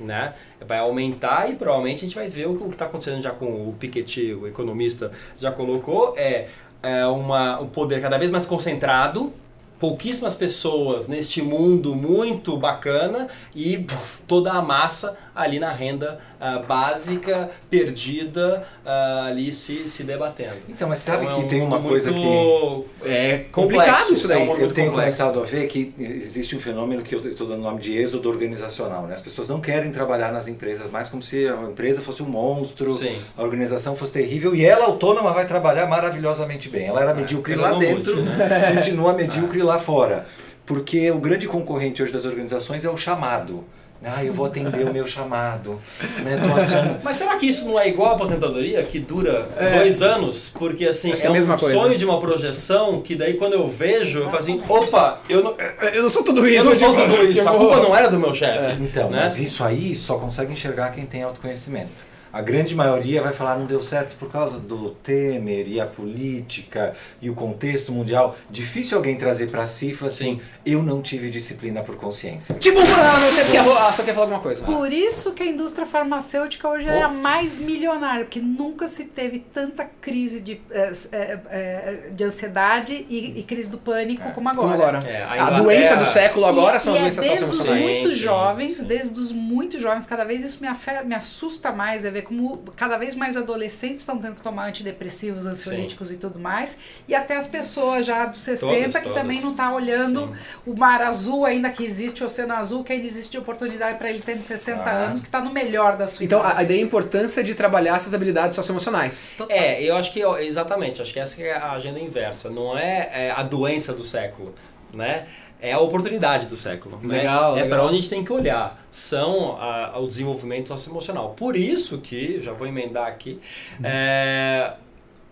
[0.00, 0.34] Né?
[0.66, 3.74] Vai aumentar e provavelmente a gente vai ver o que está acontecendo já com o
[3.78, 6.48] Piketty, o economista, já colocou, é,
[6.82, 9.32] é uma, um poder cada vez mais concentrado,
[9.78, 16.58] pouquíssimas pessoas neste mundo muito bacana e puf, toda a massa ali na renda ah,
[16.58, 20.56] básica, perdida, ah, ali se, se debatendo.
[20.68, 22.18] Então, mas sabe Então, é que um tem uma coisa que.
[22.18, 24.40] muito É complicado Complexo, isso daí.
[24.40, 25.18] é um Eu muito tenho complexo.
[25.18, 28.28] começado a ver que existe um fenômeno que eu estou dando o nome de êxodo
[28.28, 29.06] organizacional.
[29.06, 29.14] Né?
[29.14, 32.92] As pessoas não querem trabalhar nas empresas mais como se a empresa fosse um monstro,
[32.92, 33.16] Sim.
[33.36, 36.86] a organização fosse terrível e ela, autônoma, vai trabalhar maravilhosamente bem.
[36.86, 38.72] Ela era medíocre ela lá dentro, lute, né?
[38.74, 40.26] continua medíocre lá fora.
[40.64, 43.64] Porque o grande concorrente hoje das organizações é o chamado.
[44.04, 45.80] Ah, eu vou atender o meu chamado.
[46.22, 46.38] Né?
[46.56, 50.50] Achando- Mas será que isso não é igual a aposentadoria, que dura dois anos?
[50.56, 51.74] Porque assim, Acho é é a mesma um coisa.
[51.74, 55.54] sonho de uma projeção que daí quando eu vejo, eu falo assim, opa, eu não,
[55.92, 56.58] Eu não sou tudo isso.
[56.58, 58.80] eu não sou tipo, tudo isso, a culpa não era do meu chefe.
[58.82, 59.22] Então, né?
[59.24, 61.90] mas isso aí só consegue enxergar quem tem autoconhecimento.
[62.36, 66.94] A grande maioria vai falar não deu certo por causa do Temer e a política
[67.22, 68.36] e o contexto mundial.
[68.50, 72.54] Difícil alguém trazer pra si e assim, eu não tive disciplina por consciência.
[72.56, 74.62] Tipo, ah, não sei porque ah, só quer falar alguma coisa.
[74.66, 79.38] Por isso que a indústria farmacêutica hoje é a mais milionária, porque nunca se teve
[79.38, 84.68] tanta crise de, eh, eh, eh, de ansiedade e, e crise do pânico como agora.
[84.68, 85.08] Como agora?
[85.10, 87.56] É, a a doença do século agora e, são e as doenças é desde os
[87.56, 87.90] socioemocionais.
[87.96, 88.84] muito Sim, sim, jovens, sim.
[88.84, 92.58] desde os muito jovens, cada vez isso me, afe- me assusta mais, é ver como
[92.76, 97.36] cada vez mais adolescentes estão tendo que tomar antidepressivos, ansiolíticos e tudo mais, e até
[97.36, 99.18] as pessoas já dos 60 Todas, que todas.
[99.22, 100.34] também não tá olhando Sim.
[100.66, 104.20] o mar azul ainda que existe, o oceano azul que ainda existe oportunidade para ele
[104.20, 105.04] ter de 60 Ah.
[105.06, 106.54] anos, que está no melhor da sua Então, idade.
[106.56, 109.30] a, a ideia é a importância de trabalhar essas habilidades socioemocionais.
[109.38, 109.56] Total.
[109.56, 112.50] É, eu acho que, exatamente, acho que essa que é a agenda inversa.
[112.50, 114.54] Não é, é, a doença do século,
[114.92, 115.26] né?
[115.60, 116.98] É a oportunidade do século.
[117.02, 117.18] né?
[117.18, 117.78] Legal, É legal.
[117.78, 118.86] para onde a gente tem que olhar.
[118.90, 121.30] São a, o desenvolvimento socioemocional.
[121.30, 123.40] Por isso que, já vou emendar aqui,
[123.82, 124.74] é,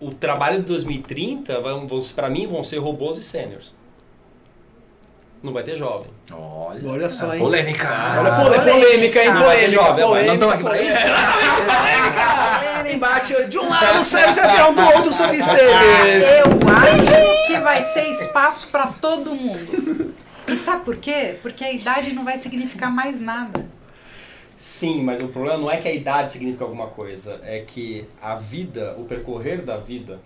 [0.01, 3.75] o trabalho de 2030, vão, vão, para mim, vão ser robôs e sêniors.
[5.45, 6.09] Não vai ter jovem.
[6.33, 7.39] Olha, Olha só, hein?
[7.39, 7.87] polêmica.
[8.19, 9.29] Olha, pole- polêmica, hein?
[9.29, 10.99] Ah, Não vai ter Polêmica, jovem, mas não estamos polêmica, aqui para isso.
[11.65, 12.91] polêmica.
[12.95, 16.27] Embate de um lado o Sérgio Serpião, do outro o Sofia Esteves.
[16.27, 20.15] Eu acho que vai ter espaço para todo mundo.
[20.49, 21.35] E sabe por quê?
[21.43, 23.67] Porque a idade não vai significar mais nada.
[24.57, 28.35] Sim, mas o problema não é que a idade significa alguma coisa, é que a
[28.37, 30.21] vida, o percorrer da vida,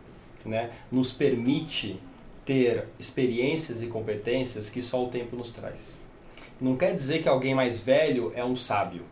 [0.45, 2.01] né, nos permite
[2.49, 5.95] ter experiências e competências que só o tempo nos traz.
[6.59, 9.03] Não quer dizer que alguém mais velho é um sábio,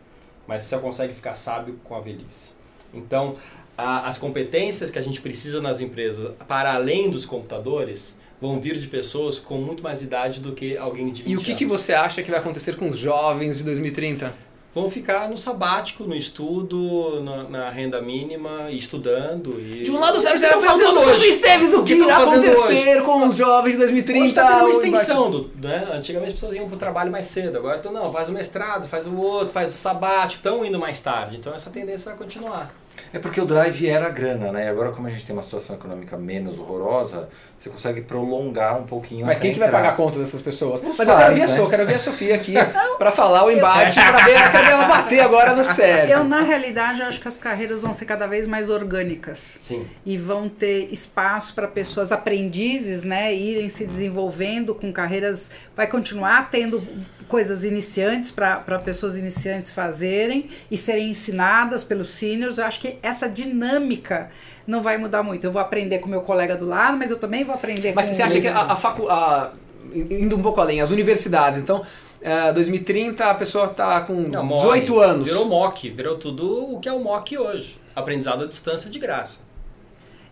[0.47, 2.49] mas você consegue ficar sábio com a velhice.
[2.91, 3.35] Então,
[3.77, 8.79] a- as competências que a gente precisa nas empresas, para além dos computadores, vão vir
[8.79, 11.65] de pessoas com muito mais idade do que alguém de 20 E o que, que
[11.65, 14.33] você acha que vai acontecer com os jovens de 2030?
[14.77, 19.59] Vão ficar no sabático, no estudo, na, na renda mínima, estudando.
[19.59, 19.85] E...
[19.85, 21.29] De um lado o Sérgio que estão do fazendo hoje?
[21.29, 21.73] Esteves.
[21.73, 24.19] O que estão irá fazendo acontecer com os jovens de 2030?
[24.19, 25.89] Hoje está tendo uma extensão, do, né?
[25.93, 28.87] Antigamente as pessoas iam para o trabalho mais cedo, agora então não, faz o mestrado,
[28.87, 31.37] faz o outro, faz o sabático, estão indo mais tarde.
[31.37, 32.71] Então essa tendência vai continuar.
[33.13, 34.69] É porque o drive era a grana, né?
[34.69, 39.25] Agora, como a gente tem uma situação econômica menos horrorosa, você consegue prolongar um pouquinho
[39.25, 40.81] Mas quem que vai pagar a conta dessas pessoas?
[40.83, 41.53] Os Mas eu quero pais, ver a né?
[41.55, 42.53] Sofia, quero ver a Sofia aqui
[42.97, 46.17] pra falar o embate, pra ver, ver ela bater agora no Sérgio.
[46.17, 49.59] Eu, na realidade, acho que as carreiras vão ser cada vez mais orgânicas.
[49.61, 49.87] Sim.
[50.05, 55.49] E vão ter espaço para pessoas aprendizes, né, irem se desenvolvendo com carreiras.
[55.75, 56.81] Vai continuar tendo
[57.27, 62.57] coisas iniciantes para pessoas iniciantes fazerem e serem ensinadas pelos seniors.
[62.57, 64.29] Eu acho que essa dinâmica
[64.65, 65.43] não vai mudar muito.
[65.43, 68.15] Eu vou aprender com meu colega do lado, mas eu também vou aprender Mas com
[68.15, 69.07] você acha que a, a facu...
[69.09, 69.51] a-
[69.93, 71.85] indo um pouco além, as universidades, então,
[72.21, 75.05] é, 2030 a pessoa tá com Não, 18 morre.
[75.05, 75.27] anos.
[75.27, 77.77] Virou MOOC, virou tudo o que é o MOOC hoje.
[77.95, 79.39] Aprendizado à distância de graça.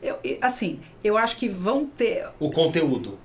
[0.03, 2.25] Eu, e, assim, eu acho que vão ter.
[2.39, 3.17] O conteúdo.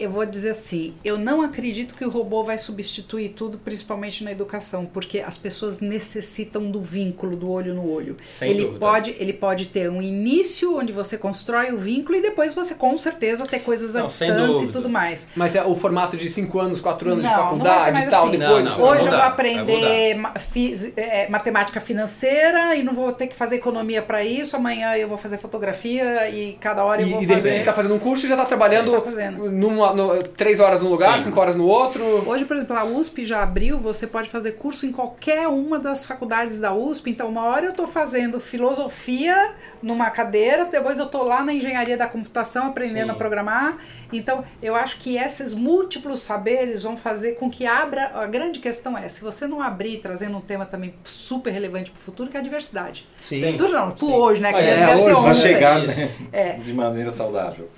[0.00, 4.32] Eu vou dizer assim, eu não acredito que o robô vai substituir tudo, principalmente na
[4.32, 8.16] educação, porque as pessoas necessitam do vínculo, do olho no olho.
[8.22, 8.78] Sem ele dúvida.
[8.80, 12.96] pode, ele pode ter um início onde você constrói o vínculo e depois você com
[12.96, 15.26] certeza ter coisas à Não, distância e tudo mais.
[15.36, 18.38] Mas é o formato de 5 anos, 4 anos Não, de faculdade e tal, assim.
[18.38, 18.64] depois.
[18.64, 23.34] Não, Hoje eu vou aprender ma- fis- é, matemática financeira e não vou ter que
[23.34, 24.56] fazer economia para isso.
[24.56, 27.58] Amanhã eu vou fazer fotografia e cada hora eu E, vou e de repente fazer.
[27.58, 30.82] você tá fazendo um curso e já tá trabalhando Sim, tá numa, no, 3 horas
[30.82, 31.26] num lugar, Sim.
[31.26, 32.02] 5 horas no outro.
[32.28, 36.04] Hoje, por exemplo, a USP já abriu, você pode fazer curso em qualquer uma das
[36.06, 37.10] faculdades da USP.
[37.10, 41.96] Então, uma hora eu estou fazendo filosofia numa cadeira, depois eu estou lá na engenharia
[41.96, 43.10] da computação aprendendo Sim.
[43.12, 43.78] a programar.
[44.12, 48.10] Então, eu acho que esses múltiplos saberes vão fazer com que abra.
[48.14, 51.98] A grande questão é: se você não abrir, trazendo um tema também super relevante para
[51.98, 53.06] o futuro, que é a diversidade.
[53.22, 53.52] Sim.
[53.52, 54.12] Futuro não, pro Sim.
[54.12, 54.52] hoje, né?
[54.52, 56.10] Que Ah, já é, ser hoje, Vai chegar né?
[56.32, 56.52] É.
[56.54, 57.68] de maneira saudável.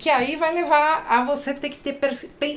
[0.00, 1.98] Que aí vai levar a você ter que ter.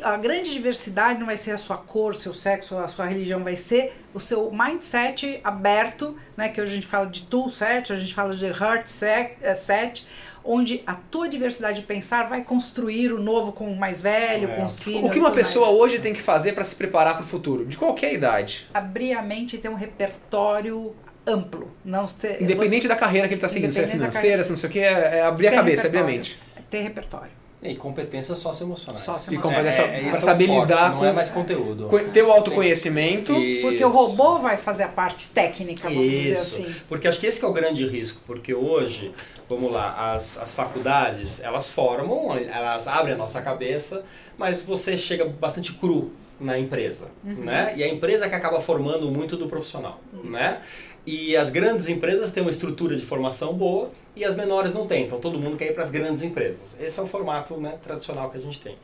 [0.02, 3.58] A grande diversidade não vai ser a sua cor, seu sexo, a sua religião, vai
[3.58, 6.48] ser o seu mindset aberto, né?
[6.48, 9.54] Que hoje a gente fala de tool set, a gente fala de heart set, eh,
[9.54, 10.08] set
[10.42, 14.56] onde a tua diversidade de pensar vai construir o novo com o mais velho, É.
[14.56, 15.48] com o senior O que uma tudo mais.
[15.48, 19.14] pessoa hoje tem que fazer para se preparar para o futuro, de qualquer idade, Abrir
[19.14, 20.94] a mente e ter um repertório
[21.28, 21.72] amplo.
[21.84, 24.58] Não ser, independente você- da carreira que ele está seguindo, se é financeira, se não
[24.58, 26.38] sei o que, é, é abrir a cabeça, abrir a mente.
[26.74, 27.30] Ter repertório.
[27.62, 29.04] E competências socioemocionais.
[29.06, 29.40] Socioemocionais.
[29.40, 29.42] E
[29.78, 31.86] competência É, é, é o saber forte, lidar não com- é mais conteúdo.
[31.88, 33.32] Co- Ter o autoconhecimento.
[33.62, 36.76] Porque o robô vai fazer a parte técnica, vamos dizer Isso, assim.
[36.90, 39.14] porque acho que esse que é o grande risco, porque hoje,
[39.48, 44.04] vamos lá, as, as faculdades, elas formam, elas abrem a nossa cabeça,
[44.36, 47.36] mas você chega bastante cru na empresa, Uhum.
[47.46, 47.74] né?
[47.78, 50.60] E a empresa que acaba formando muito do profissional, né?
[51.06, 55.06] E as grandes empresas têm uma estrutura de formação boa e as menores não têm,
[55.06, 56.78] então todo mundo quer ir para as grandes empresas.
[56.80, 58.78] Esse é o formato né, tradicional que a gente tem.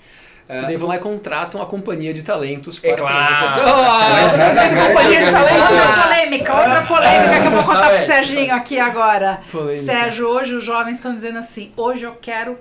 [0.50, 2.84] É, Daí vão lá e contratam a companhia de talentos.
[2.84, 3.16] É para claro.
[3.16, 6.04] Ah, eu tô fazendo companhia de Outra talentos.
[6.04, 8.00] polêmica, outra polêmica que eu vou contar pro é.
[8.00, 9.42] Serginho aqui agora.
[9.52, 9.86] Polêmica.
[9.86, 12.58] Sérgio, hoje os jovens estão dizendo assim: hoje eu quero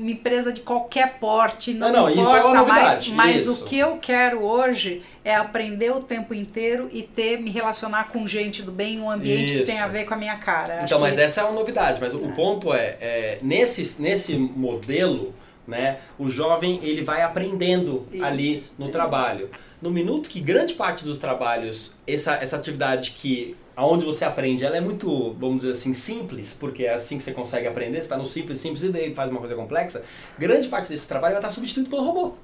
[0.00, 3.64] uma empresa de qualquer porte, não, Ah, não, isso importa é uma mais, mas isso.
[3.64, 8.26] o que eu quero hoje é aprender o tempo inteiro e ter me relacionar com
[8.26, 9.66] gente do bem, um ambiente que Isso.
[9.66, 10.76] tem a ver com a minha cara.
[10.76, 12.00] Acho Então, mas que- essa é uma novidade.
[12.00, 15.34] Mas o ponto é, é, nesse, nesse modelo,
[15.66, 18.24] né, o jovem ele vai aprendendo Isso.
[18.24, 19.50] ali no trabalho.
[19.82, 24.76] No minuto que grande parte dos trabalhos, essa, essa atividade que aonde você aprende, ela
[24.76, 28.18] é muito, vamos dizer assim, simples, porque é assim que você consegue aprender, você está
[28.18, 30.04] no simples, simples e daí faz uma coisa complexa,
[30.38, 32.34] grande parte desse trabalho vai estar substituído pelo robô.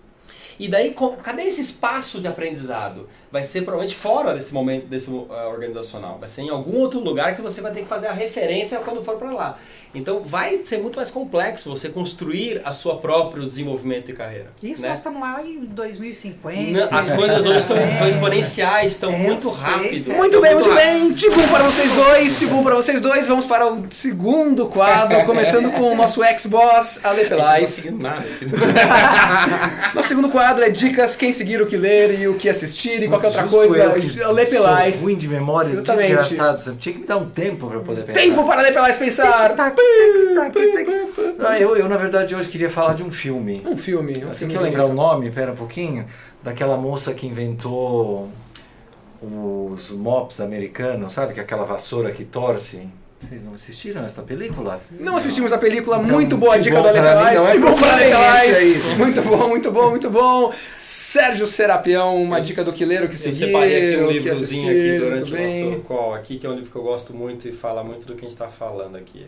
[0.59, 3.09] E daí, cadê esse espaço de aprendizado?
[3.31, 6.17] Vai ser provavelmente fora desse momento desse uh, organizacional.
[6.19, 9.03] Vai ser em algum outro lugar que você vai ter que fazer a referência quando
[9.05, 9.59] for para lá.
[9.95, 14.47] Então, vai ser muito mais complexo você construir a sua próprio desenvolvimento de carreira.
[14.63, 14.89] Isso né?
[14.91, 16.87] nós estamos lá em 2050.
[16.91, 18.09] Não, as coisas hoje estão, É.
[18.09, 20.05] exponenciais, estão É, muito rápido.
[20.05, 20.15] sei.
[20.17, 20.85] Muito bem, muito rápido.
[21.01, 21.13] bem.
[21.13, 23.27] Tibum para vocês dois, Tibum para vocês dois.
[23.29, 27.71] Vamos para o segundo quadro, começando com o nosso ex-boss, Ale não tá Pelais.
[27.71, 28.47] seguindo nada aqui.
[29.95, 33.09] Nosso segundo quadro é dicas, quem seguir, o que ler e o que assistir e
[33.09, 33.85] qualquer outra Justo coisa.
[33.85, 35.03] eu que Pelais.
[35.03, 36.17] ruim de memória, Exatamente.
[36.17, 36.63] desgraçado.
[36.63, 38.21] Você tinha que me dar um tempo para poder pensar.
[38.21, 39.57] Tempo para Pelais pensar.
[41.39, 43.63] Não, eu, eu, na verdade, hoje queria falar de um filme.
[43.67, 44.13] Um filme.
[44.25, 46.07] Um Assim filme que eu lembrar o nome, pera um pouquinho,
[46.43, 48.31] daquela moça que inventou
[49.21, 51.35] os mops americanos, sabe?
[51.35, 52.87] Que é aquela vassoura que torce.
[53.29, 54.81] Vocês não assistiram esta película?
[54.91, 57.35] Não assistimos a película, Então, muito boa a dica Pelais.
[57.37, 58.87] não é Tibum para isso.
[58.99, 60.53] Muito bom, muito bom, muito bom.
[60.79, 63.35] Sérgio Serapião, uma Eu- dica do que ler, o que Eu seguir.
[63.37, 66.71] separei aqui um livrozinho assistir, aqui durante o nosso call aqui, que é um livro
[66.71, 69.27] que eu gosto muito e fala muito do que a gente está falando aqui.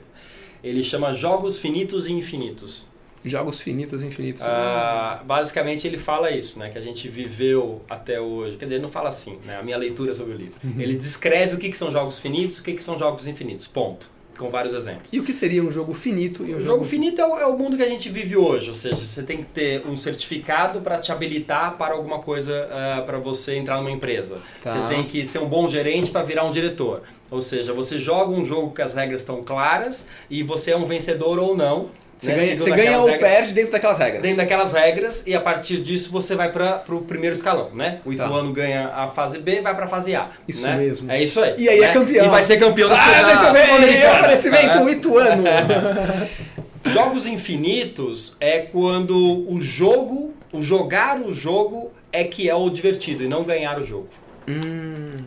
[0.62, 2.86] Ele chama Jogos Finitos e Infinitos.
[3.24, 4.42] Jogos finitos, infinitos.
[4.42, 6.70] Ah, basicamente ele fala isso, né?
[6.70, 8.56] Que a gente viveu até hoje.
[8.56, 9.56] Quer dizer, ele não fala assim, né?
[9.56, 10.54] A minha leitura sobre o livro.
[10.78, 13.66] Ele descreve o que, que são jogos finitos o que, que são jogos infinitos.
[13.66, 14.10] Ponto.
[14.38, 15.12] Com vários exemplos.
[15.12, 17.46] E o que seria um jogo finito e um O jogo finito é o, é
[17.46, 20.80] o mundo que a gente vive hoje, ou seja, você tem que ter um certificado
[20.80, 22.68] para te habilitar para alguma coisa,
[23.04, 24.38] para você entrar numa empresa.
[24.62, 24.70] Tá.
[24.70, 27.02] Você tem que ser um bom gerente para virar um diretor.
[27.28, 30.86] Ou seja, você joga um jogo que as regras estão claras e você é um
[30.86, 31.90] vencedor ou não.
[32.20, 34.22] Você né, ganha, você ganha ou regras- perde dentro daquelas regras.
[34.22, 38.00] Dentro daquelas regras e a partir disso você vai para o primeiro escalão, né?
[38.04, 38.24] O Tá.
[38.26, 40.30] Ituano ganha a fase B, vai para a fase A.
[40.48, 40.76] Isso né?
[40.76, 41.10] mesmo.
[41.12, 41.54] É isso aí.
[41.58, 41.92] E aí é né?
[41.92, 42.26] campeão.
[42.26, 43.66] E vai ser campeão da Ah, da bem!
[43.66, 44.18] Sul-Americana.
[44.18, 44.90] Oferecimento É.
[44.92, 45.44] Ituano!
[46.86, 53.22] Jogos infinitos é quando o jogo, o jogar o jogo é que é o divertido
[53.22, 54.08] e não ganhar o jogo.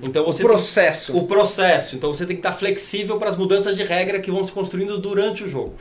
[0.01, 0.47] Então você Hum.
[0.47, 1.13] processo.
[1.13, 1.95] Tem, o processo.
[1.95, 4.97] Então você tem que estar flexível para as mudanças de regra que vão se construindo
[4.97, 5.75] durante o jogo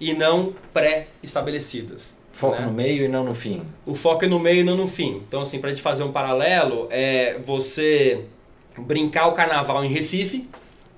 [0.00, 2.16] e não pré-estabelecidas.
[2.32, 2.66] Foco né?
[2.66, 3.62] no meio e não no fim.
[3.84, 5.22] O foco é no meio e não no fim.
[5.26, 8.24] Então, assim, pra gente fazer um paralelo, é você
[8.76, 10.48] brincar o carnaval em Recife,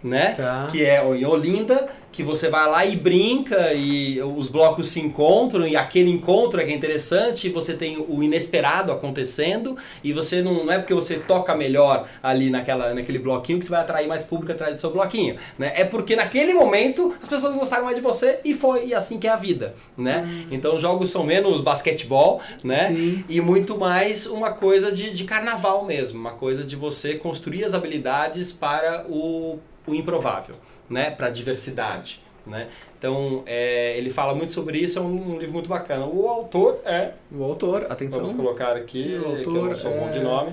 [0.03, 0.35] né?
[0.37, 0.69] Tá.
[0.71, 5.67] Que é em Olinda, que você vai lá e brinca e os blocos se encontram
[5.67, 10.43] e aquele encontro é que é interessante, e você tem o inesperado acontecendo e você
[10.43, 14.09] não, não é porque você toca melhor ali naquela, naquele bloquinho que você vai atrair
[14.09, 15.73] mais público atrás do seu bloquinho, né?
[15.77, 19.27] É porque naquele momento as pessoas gostaram mais de você e foi e assim que
[19.27, 20.29] é a vida, né?
[20.51, 22.89] Então os jogos são menos basquetebol, né?
[22.89, 23.25] Sim.
[23.29, 27.75] E muito mais uma coisa de, de carnaval mesmo, uma coisa de você construir as
[27.75, 30.57] habilidades para o, o improvável,
[30.91, 31.11] né?
[31.11, 32.67] Para a diversidade, né?
[32.99, 36.05] Então é, ele fala muito sobre isso, é um, um livro muito bacana.
[36.05, 38.19] O autor é, O autor, atenção.
[38.21, 40.53] vamos colocar aqui, O que eu autor não sou bom de é- nome,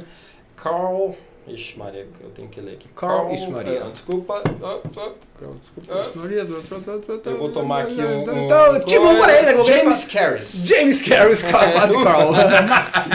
[0.56, 1.16] Carl.
[1.48, 2.90] Ixi, Maria, eu tenho que ler aqui.
[2.94, 3.84] Carl, ixi, Maria.
[3.86, 4.44] ah, desculpa.
[4.62, 5.12] ah, ah,
[6.18, 8.30] eu Eu vou tomar aqui um.
[8.30, 9.54] um Então, tipo um né?
[9.54, 10.64] Qualquer James Carris.
[10.66, 11.94] James Carris, quase.
[12.04, 12.34] Carl.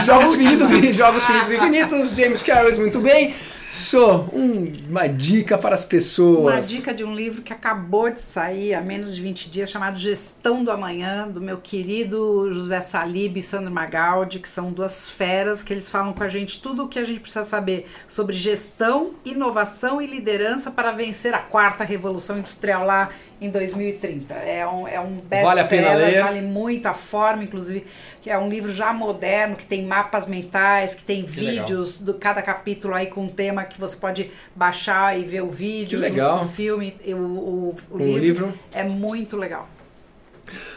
[0.03, 2.15] jogos finitos e jogos finitos e infinitos.
[2.15, 3.35] James Carris, muito bem.
[3.83, 6.41] So, um- uma dica para as pessoas.
[6.53, 9.97] Uma dica de um livro que acabou de sair há menos de 20 dias, chamado
[9.97, 15.63] Gestão do Amanhã, do meu querido José Salib e Sandro Magaldi, que são duas feras
[15.63, 19.15] que eles falam com a gente tudo o que a gente precisa saber sobre gestão,
[19.25, 23.09] inovação e liderança para vencer a quarta revolução industrial lá
[23.41, 24.33] em 2030.
[24.33, 26.23] É um, é um Vale a pena ler.
[26.23, 27.85] vale muito a forma, inclusive,
[28.21, 31.65] que é um livro já moderno, que tem mapas mentais, que tem Que legal.
[31.65, 35.49] vídeos do cada capítulo aí com um tema que você pode baixar e ver o
[35.49, 36.39] vídeo, Que junto legal.
[36.39, 38.53] com o filme, e o, o, o livro, livro.
[38.71, 39.67] é muito legal.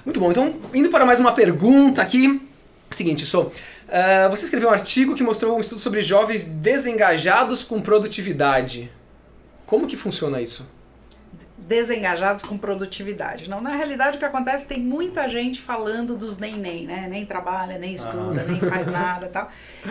[0.04, 0.30] Muito bom.
[0.30, 2.40] Então, indo para mais uma pergunta aqui.
[2.90, 3.52] Seguinte, sou.
[3.88, 8.90] ah, você escreveu um artigo que mostrou um estudo sobre jovens desengajados com produtividade.
[9.66, 10.66] Como que funciona isso?
[11.66, 13.50] Desengajados com produtividade.
[13.50, 17.08] Não, na realidade o que acontece tem muita gente falando dos nem nem, né?
[17.10, 19.50] Nem trabalha, nem estuda, nem faz nada, tal.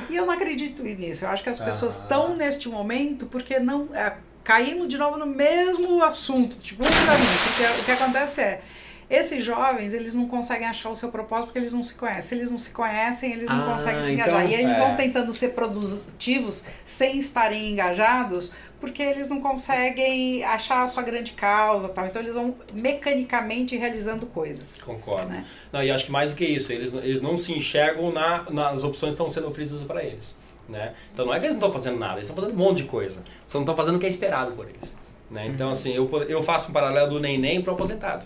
[0.10, 1.26] E eu não acredito nisso.
[1.26, 4.14] Eu acho que as pessoas estão neste momento porque não é,
[4.44, 7.40] caindo de novo no mesmo assunto, tipo, ultramente.
[7.44, 8.62] Porque o que acontece é
[9.10, 12.22] esses jovens, eles não conseguem achar o seu propósito porque eles não se conhecem.
[12.22, 14.50] Se eles não se conhecem, eles não Ah, conseguem se então, engajar.
[14.50, 14.80] e eles é.
[14.80, 21.32] vão tentando ser produtivos sem estarem engajados porque eles não conseguem achar a sua grande
[21.34, 22.06] causa tal.
[22.06, 24.82] Então eles vão mecanicamente realizando coisas.
[24.82, 25.30] Concordo.
[25.30, 25.46] Né?
[25.72, 28.84] Não, e acho que mais do que isso, eles, eles não se enxergam na, nas
[28.84, 30.36] opções que estão sendo oferecidas para eles.
[30.68, 30.94] Né?
[31.14, 32.86] Então não é que eles não estão fazendo nada, eles estão fazendo um monte de
[32.86, 33.24] coisa.
[33.48, 34.98] Só não estão fazendo o que é esperado por eles.
[35.30, 35.48] Né?
[35.48, 38.26] Então, assim, eu, eu faço um paralelo do neném para o aposentado.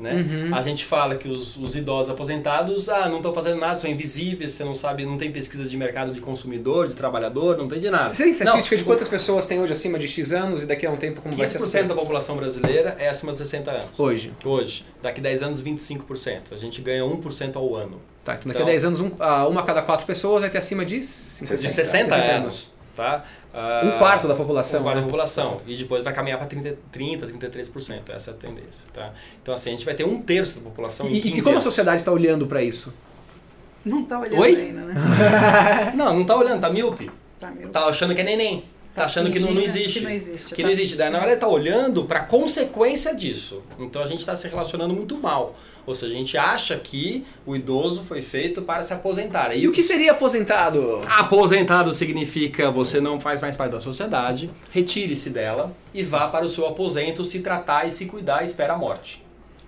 [0.00, 0.14] Né?
[0.14, 0.54] Uhum.
[0.54, 4.52] A gente fala que os, os idosos aposentados ah, não estão fazendo nada, são invisíveis,
[4.52, 7.90] você não sabe, não tem pesquisa de mercado de consumidor, de trabalhador, não tem de
[7.90, 8.14] nada.
[8.14, 10.86] Você tem estatística Não, de quantas pessoas tem hoje acima de X anos e daqui
[10.86, 11.58] a um tempo como vai ser?
[11.58, 14.00] 15% da população brasileira é acima de 60 anos.
[14.00, 14.32] Hoje.
[14.44, 14.84] Hoje.
[15.02, 16.52] Daqui 10 anos, 25%.
[16.52, 18.00] A gente ganha 1% ao ano.
[18.24, 20.50] Tá, então daqui Então- a 10 anos, um, ah, uma a cada quatro pessoas vai
[20.50, 22.72] ter acima de 50, De 60 anos.
[23.00, 23.24] Tá?
[23.54, 25.00] Ah, Um quarto da população, Um quarto né?
[25.00, 25.62] da população.
[25.66, 28.10] E depois vai caminhar para 30, 30, 33%.
[28.10, 28.84] Essa é a tendência.
[28.92, 29.12] Tá?
[29.42, 31.48] Então, assim, a gente vai ter um terço da população em E, 15 e como
[31.48, 31.64] a anos.
[31.64, 32.92] sociedade está olhando para isso?
[33.82, 34.54] Não tá olhando Oi?
[34.54, 35.92] ainda, né?
[35.96, 37.10] Não, não tá olhando, tá míope.
[37.38, 37.70] Tá, meu.
[37.70, 38.64] Tá achando que é neném.
[39.00, 39.98] Tá, achando que não, não existe.
[40.00, 40.68] que não existe, Que tá.
[40.68, 40.96] não existe.
[40.96, 43.62] Daí, na hora ele tá olhando para consequência disso.
[43.78, 45.56] Então a gente está se relacionando muito mal.
[45.86, 49.56] Ou seja, a gente acha que o idoso foi feito para se aposentar.
[49.56, 51.00] E o que seria aposentado?
[51.08, 56.48] Aposentado significa você não faz mais parte da sociedade, retire-se dela e vá para o
[56.48, 59.24] seu aposento se tratar e se cuidar e espera a morte.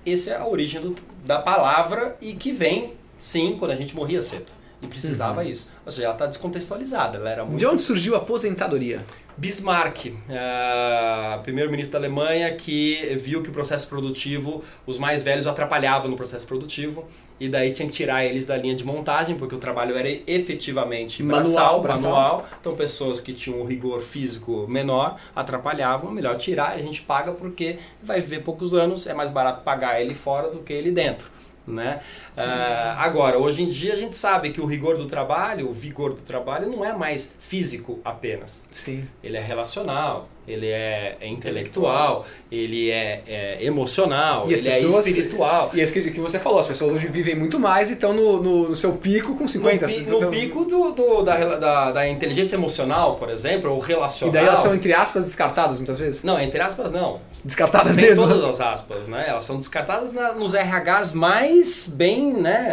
[0.06, 4.20] Essa é a origem do- da palavra e que vem, sim, quando a gente morria
[4.22, 4.52] cedo.
[4.82, 5.70] E precisava isso.
[5.86, 7.60] Ou seja, ela está descontextualizada, ela era muito...
[7.60, 9.04] De onde surgiu a aposentadoria?
[9.36, 16.10] Bismarck, uh, primeiro-ministro da Alemanha, que viu que o processo produtivo, os mais velhos atrapalhavam
[16.10, 17.06] no processo produtivo,
[17.40, 21.24] e daí tinha que tirar eles da linha de montagem, porque o trabalho era efetivamente
[21.24, 22.10] Manual, braçal, braçal.
[22.12, 22.48] manual.
[22.60, 27.78] Então pessoas que tinham um rigor físico menor atrapalhavam, melhor tirar, a gente paga porque
[28.00, 31.31] vai viver poucos anos, é mais barato pagar ele fora do que ele dentro.
[31.66, 32.00] Né?
[32.36, 36.12] Uh, agora, hoje em dia a gente sabe que o rigor do trabalho, o vigor
[36.12, 38.62] do trabalho não é mais físico apenas.
[38.72, 39.06] Sim.
[39.22, 45.10] Ele é relacional, ele é, é intelectual, ele é, é emocional, E ele pessoas- é
[45.10, 45.70] espiritual.
[45.72, 48.12] E é isso que, que você falou, as pessoas hoje vivem muito mais e estão
[48.12, 49.86] no, no, no seu pico com 50.
[49.86, 53.82] no, pi- então- no pico do, do- da, da, da inteligência emocional, por exemplo, ou
[53.82, 54.32] E relacional.
[54.32, 56.22] daí elas são, entre aspas, descartadas muitas vezes?
[56.24, 57.20] Não, entre aspas, não.
[57.44, 58.26] Descartadas Sem mesmo.
[58.26, 59.24] todas as aspas, né?
[59.28, 62.66] Elas são descartadas na- nos RHs mais bem né,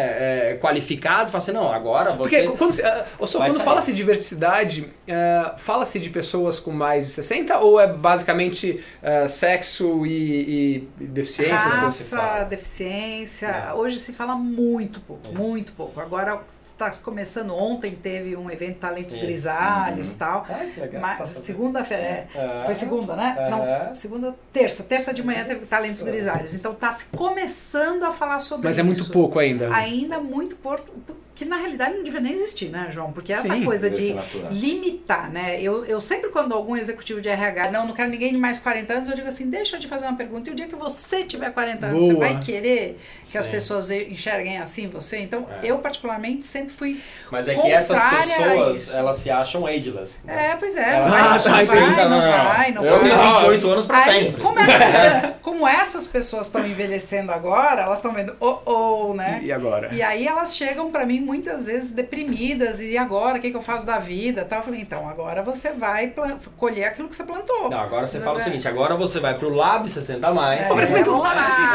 [0.53, 1.32] é, qualificados.
[1.32, 2.43] Fala assim, não, agora você...
[2.43, 7.59] Porque quando, vai quando fala-se de diversidade, ah, fala-se de pessoas com mais de 60
[7.60, 11.57] ou é basicamente ah, sexo e, e fala.
[11.57, 13.47] Raça, deficiência.
[13.47, 13.74] É.
[13.74, 15.36] Hoje se fala muito pouco, Isso.
[15.38, 15.99] muito pouco.
[15.99, 16.41] Agora
[16.88, 17.53] está começando.
[17.53, 19.26] Ontem teve um evento Talentos Isso.
[19.26, 20.45] Grisalhos e tal.
[20.49, 21.01] Ai, que legal.
[21.01, 22.28] Mas Tá segunda-feira, é.
[22.34, 22.66] É.
[22.66, 23.36] Foi segunda, né?
[23.38, 23.49] É.
[23.49, 24.84] Não, segunda, terça.
[24.84, 26.03] Terça de manhã teve Talentos.
[26.03, 26.53] Grisalhos.
[26.53, 28.82] Então tá se começando a falar sobre Mas isso.
[28.82, 29.74] é muito pouco ainda.
[29.76, 30.84] Ainda muito pouco,
[31.39, 33.11] que na realidade não devia nem existir, né, João?
[33.13, 34.13] Porque essa Sim, coisa de
[34.51, 35.61] limitar, né?
[35.61, 38.93] Eu, eu sempre, quando algum executivo de RH, não, não quero ninguém de mais 40
[38.93, 40.49] anos, eu digo assim, deixa eu te fazer uma pergunta.
[40.49, 42.27] E o dia que você tiver 40 anos, você Boa.
[42.27, 42.99] vai querer
[43.31, 43.51] que as Sim.
[43.51, 45.19] pessoas enxerguem assim você?
[45.19, 45.67] Então, É.
[45.71, 50.25] eu particularmente sempre fui Mas é que essas pessoas, elas se acham ageless.
[50.25, 50.51] né?
[50.51, 50.95] É, pois é.
[50.95, 52.09] Elas não Ah, vai, acham não tá, vai, entendi.
[52.09, 52.19] não
[52.49, 54.41] vai, não Eu tenho 28 anos pra Aí, sempre.
[54.41, 59.39] como, essas, como essas pessoas estão envelhecendo agora, elas estão vendo, oh, oh, né?
[59.43, 59.89] E agora?
[59.93, 63.61] E aí elas chegam pra mim muitas vezes deprimidas, e agora, o que, que eu
[63.61, 64.43] faço da vida?
[64.43, 64.59] Tal.
[64.59, 66.11] Eu falei, então, agora você vai
[66.57, 67.69] colher aquilo que você plantou.
[67.69, 68.43] Não, agora você fala o É.
[68.43, 70.67] seguinte, agora você vai pro Lab 60 mais.
[70.67, 70.71] É.
[70.71, 71.45] Oferecimento Lab lá.
[71.45, 71.69] 60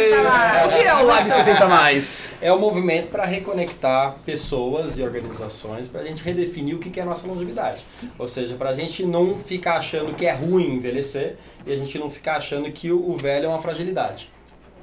[0.00, 0.66] 60 mais.
[0.66, 2.28] O que é o Lab 60 mais?
[2.40, 6.98] É um movimento para reconectar pessoas e organizações para a gente redefinir o que que
[6.98, 7.84] é a nossa longevidade.
[8.18, 11.36] Ou seja, para a gente não ficar achando que é ruim envelhecer
[11.66, 14.30] e a gente não ficar achando que o o velho é uma fragilidade.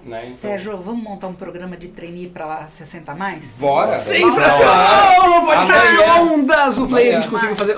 [0.08, 0.24] Né?
[0.26, 3.56] Então, Sérgio, vamos montar um programa de trainee pra lá 60 mais?
[3.60, 3.92] Bora!
[3.92, 5.46] Sensacional!
[5.46, 6.34] Podcast Amanhã.
[6.34, 6.78] ondas!
[6.78, 7.78] O Play a gente conseguiu fazer.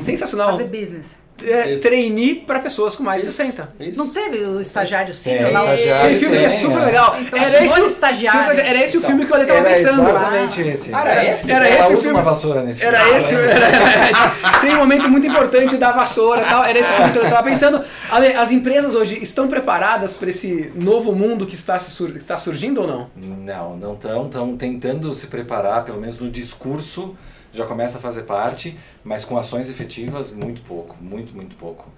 [0.00, 0.50] Sensacional.
[0.52, 1.16] Fazer business.
[1.42, 3.74] É, trainee para pessoas com mais de Isso, 60.
[3.80, 3.98] isso.
[3.98, 5.60] Não teve o estagiário Tem, sênior lá?
[5.74, 6.12] estagiário.
[6.12, 6.84] Esse filme é tem, super é.
[6.86, 7.16] legal.
[7.20, 10.08] Então, era, se esse, estagiário- era esse o filme que eu tava Era pensando.
[10.08, 10.94] exatamente esse.
[10.94, 11.50] Ah, era esse?
[11.50, 12.10] Era esse o filme.
[12.14, 13.18] uma vassoura nesse Era filme.
[13.18, 16.64] esse, era, era- tem um momento muito importante da vassoura e tal.
[16.64, 17.82] Era esse filme que eu tava pensando.
[18.10, 22.38] Ale, As empresas hoje estão preparadas para esse novo mundo que está, sur- que está
[22.38, 23.10] surgindo ou não?
[23.16, 24.26] Não, não estão.
[24.26, 27.16] Estão tentando se preparar, pelo menos no discurso
[27.54, 31.88] já começa a fazer parte, mas com ações efetivas, muito pouco, muito, muito pouco.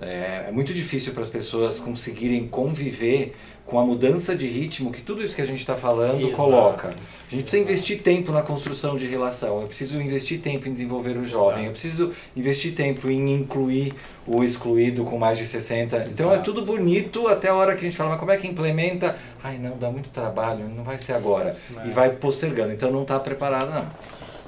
[0.00, 3.32] É, é muito difícil para as pessoas conseguirem conviver
[3.64, 6.36] com a mudança de ritmo que tudo isso que a gente está falando Exato.
[6.36, 6.88] coloca.
[6.88, 11.16] A gente precisa investir tempo na construção de relação, eu preciso investir tempo em desenvolver
[11.16, 11.66] o jovem, Exato.
[11.66, 13.94] eu preciso investir tempo em incluir
[14.26, 16.08] o excluído com mais de 60.
[16.10, 18.46] Então é tudo bonito até a hora que a gente fala, mas como é que
[18.46, 19.16] implementa?
[19.42, 21.56] Ai não, dá muito trabalho, não vai ser agora.
[21.78, 21.88] É.
[21.88, 23.86] E vai postergando, então não está preparado não.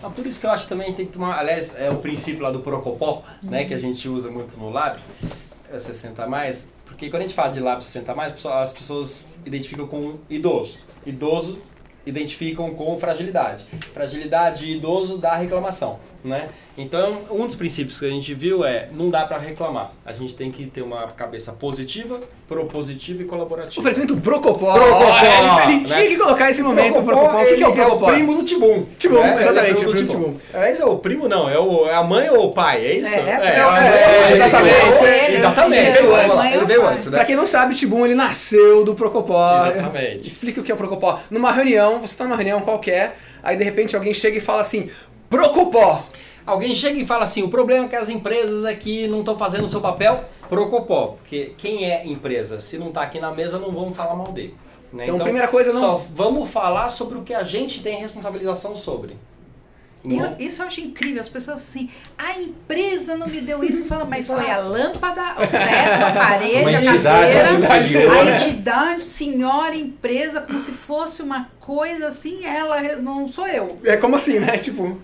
[0.02, 1.96] Ah, por isso que eu acho que também gente tem que tomar, aliás, é o
[1.96, 4.98] princípio lá do Procopó, né, que a gente usa muito no Lab,
[5.72, 8.72] é 60 a mais, porque quando a gente fala de Lab 60 a mais, as
[8.72, 10.78] pessoas identificam com idoso.
[11.04, 11.60] Idoso
[12.04, 13.66] identificam com fragilidade.
[13.92, 16.48] Fragilidade e idoso dá reclamação, né?
[16.76, 19.92] Então, um dos princípios que a gente viu é não dá para reclamar.
[20.04, 23.80] A gente tem que ter uma cabeça positiva, propositiva e colaborativa.
[23.80, 24.74] Oferecimento Procopó.
[24.74, 25.96] Procopó, Ele, ele né?
[25.96, 27.02] tinha que colocar esse momento.
[27.02, 27.42] Procopó.
[27.42, 28.10] O que, que é o Procopó?
[28.10, 28.86] É o primo do Tibum.
[28.98, 29.42] Tibum, né?
[29.42, 30.22] exatamente, é o primo do Tibum.
[30.24, 30.40] Tibum.
[30.52, 33.14] Aliás, é o primo não, é, o, é a mãe ou o pai, é isso?
[33.14, 33.88] É, é, a é, mãe.
[33.88, 35.04] é, exatamente.
[35.26, 37.16] Ele, Exatamente, ele veio é antes, ele é veio antes, né?
[37.18, 39.66] Pra quem não sabe, Tibum ele nasceu do Procopó.
[39.66, 40.28] Exatamente.
[40.28, 41.20] Explica o que é o Procopó.
[41.30, 44.90] Numa reunião, você tá numa reunião qualquer, aí de repente alguém chega e fala assim:
[45.30, 46.04] Procopó.
[46.46, 49.64] Alguém chega e fala assim, o problema é que as empresas aqui não estão fazendo
[49.64, 51.16] o seu papel, Procopó.
[51.18, 54.54] Porque quem é empresa, se não está aqui na mesa, não vamos falar mal dele.
[54.92, 55.04] né?
[55.04, 59.16] Então, primeira coisa, não- Só vamos falar sobre o que a gente tem responsabilização sobre.
[60.04, 63.84] E eu- isso eu acho incrível, as pessoas assim, a empresa não me deu isso,
[63.86, 68.16] fala, mas foi a lâmpada, o teto, a parede, Uma a entidade cadeira, superior.
[68.28, 73.76] a entidade, senhora empresa, como se fosse uma coisa assim, ela não sou eu.
[73.84, 74.56] É como assim, né?
[74.56, 74.96] Tipo.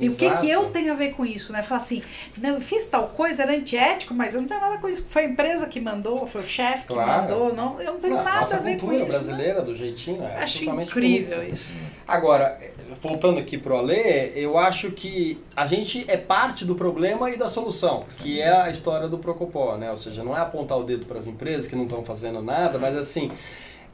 [0.00, 0.40] E o que, Exato.
[0.42, 1.60] que eu tenho a ver com isso, né?
[1.62, 2.02] Falar assim,
[2.36, 5.04] não, eu fiz tal coisa, era antiético, mas eu não tenho nada com isso.
[5.08, 7.22] Foi a empresa que mandou, foi o chefe que Claro.
[7.22, 9.04] mandou, não, eu não tenho Não, nada nossa a ver com cultura isso.
[9.06, 9.10] né?
[9.10, 11.68] brasileira, do jeitinho, é Acho totalmente incrível isso.
[12.06, 12.56] Agora,
[13.02, 17.48] voltando aqui pro Alê, eu acho que a gente é parte do problema e da
[17.48, 19.90] solução, que é a história do Procopó, né?
[19.90, 22.78] Ou seja, não é apontar o dedo para as empresas que não estão fazendo nada,
[22.78, 23.30] mas assim,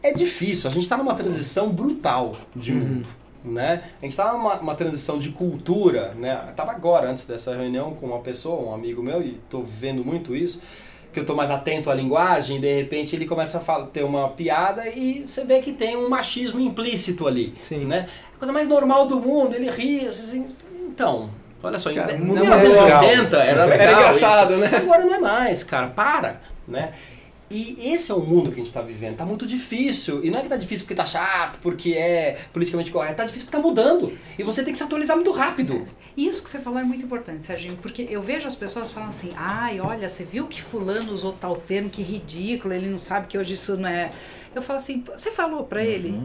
[0.02, 0.68] é difícil.
[0.68, 3.08] A gente está numa transição brutal de mundo.
[3.44, 3.82] Né?
[4.00, 6.44] A gente está numa uma transição de cultura, né?
[6.48, 10.02] Eu tava agora, antes dessa reunião, com uma pessoa, um amigo meu, e estou vendo
[10.02, 10.62] muito isso,
[11.12, 14.02] que eu tô mais atento à linguagem, e de repente ele começa a falar, ter
[14.02, 17.54] uma piada e você vê que tem um machismo implícito ali.
[17.60, 17.84] Sim.
[17.84, 18.08] Né?
[18.34, 20.46] A coisa mais normal do mundo, ele ri, assim,
[20.88, 21.28] então,
[21.62, 23.86] olha só, Cara, em muito 1980 era legal.
[23.86, 24.60] Era engraçado, isso.
[24.60, 24.70] né?
[24.74, 26.94] Agora não é mais, cara, para, né?
[27.50, 29.16] E esse é o mundo que a gente está vivendo.
[29.16, 30.24] Tá muito difícil.
[30.24, 33.16] E não é que tá difícil porque tá chato, porque é politicamente correto.
[33.16, 34.16] Tá difícil porque tá mudando.
[34.38, 35.86] E você tem que se atualizar muito rápido.
[36.16, 39.32] Isso que você falou é muito importante, Serginho, porque eu vejo as pessoas falando assim,
[39.36, 43.36] ai, olha, você viu que fulano usou tal termo, que ridículo, ele não sabe que
[43.36, 44.10] hoje isso não é...
[44.54, 46.20] Eu falo assim, você falou pra ele?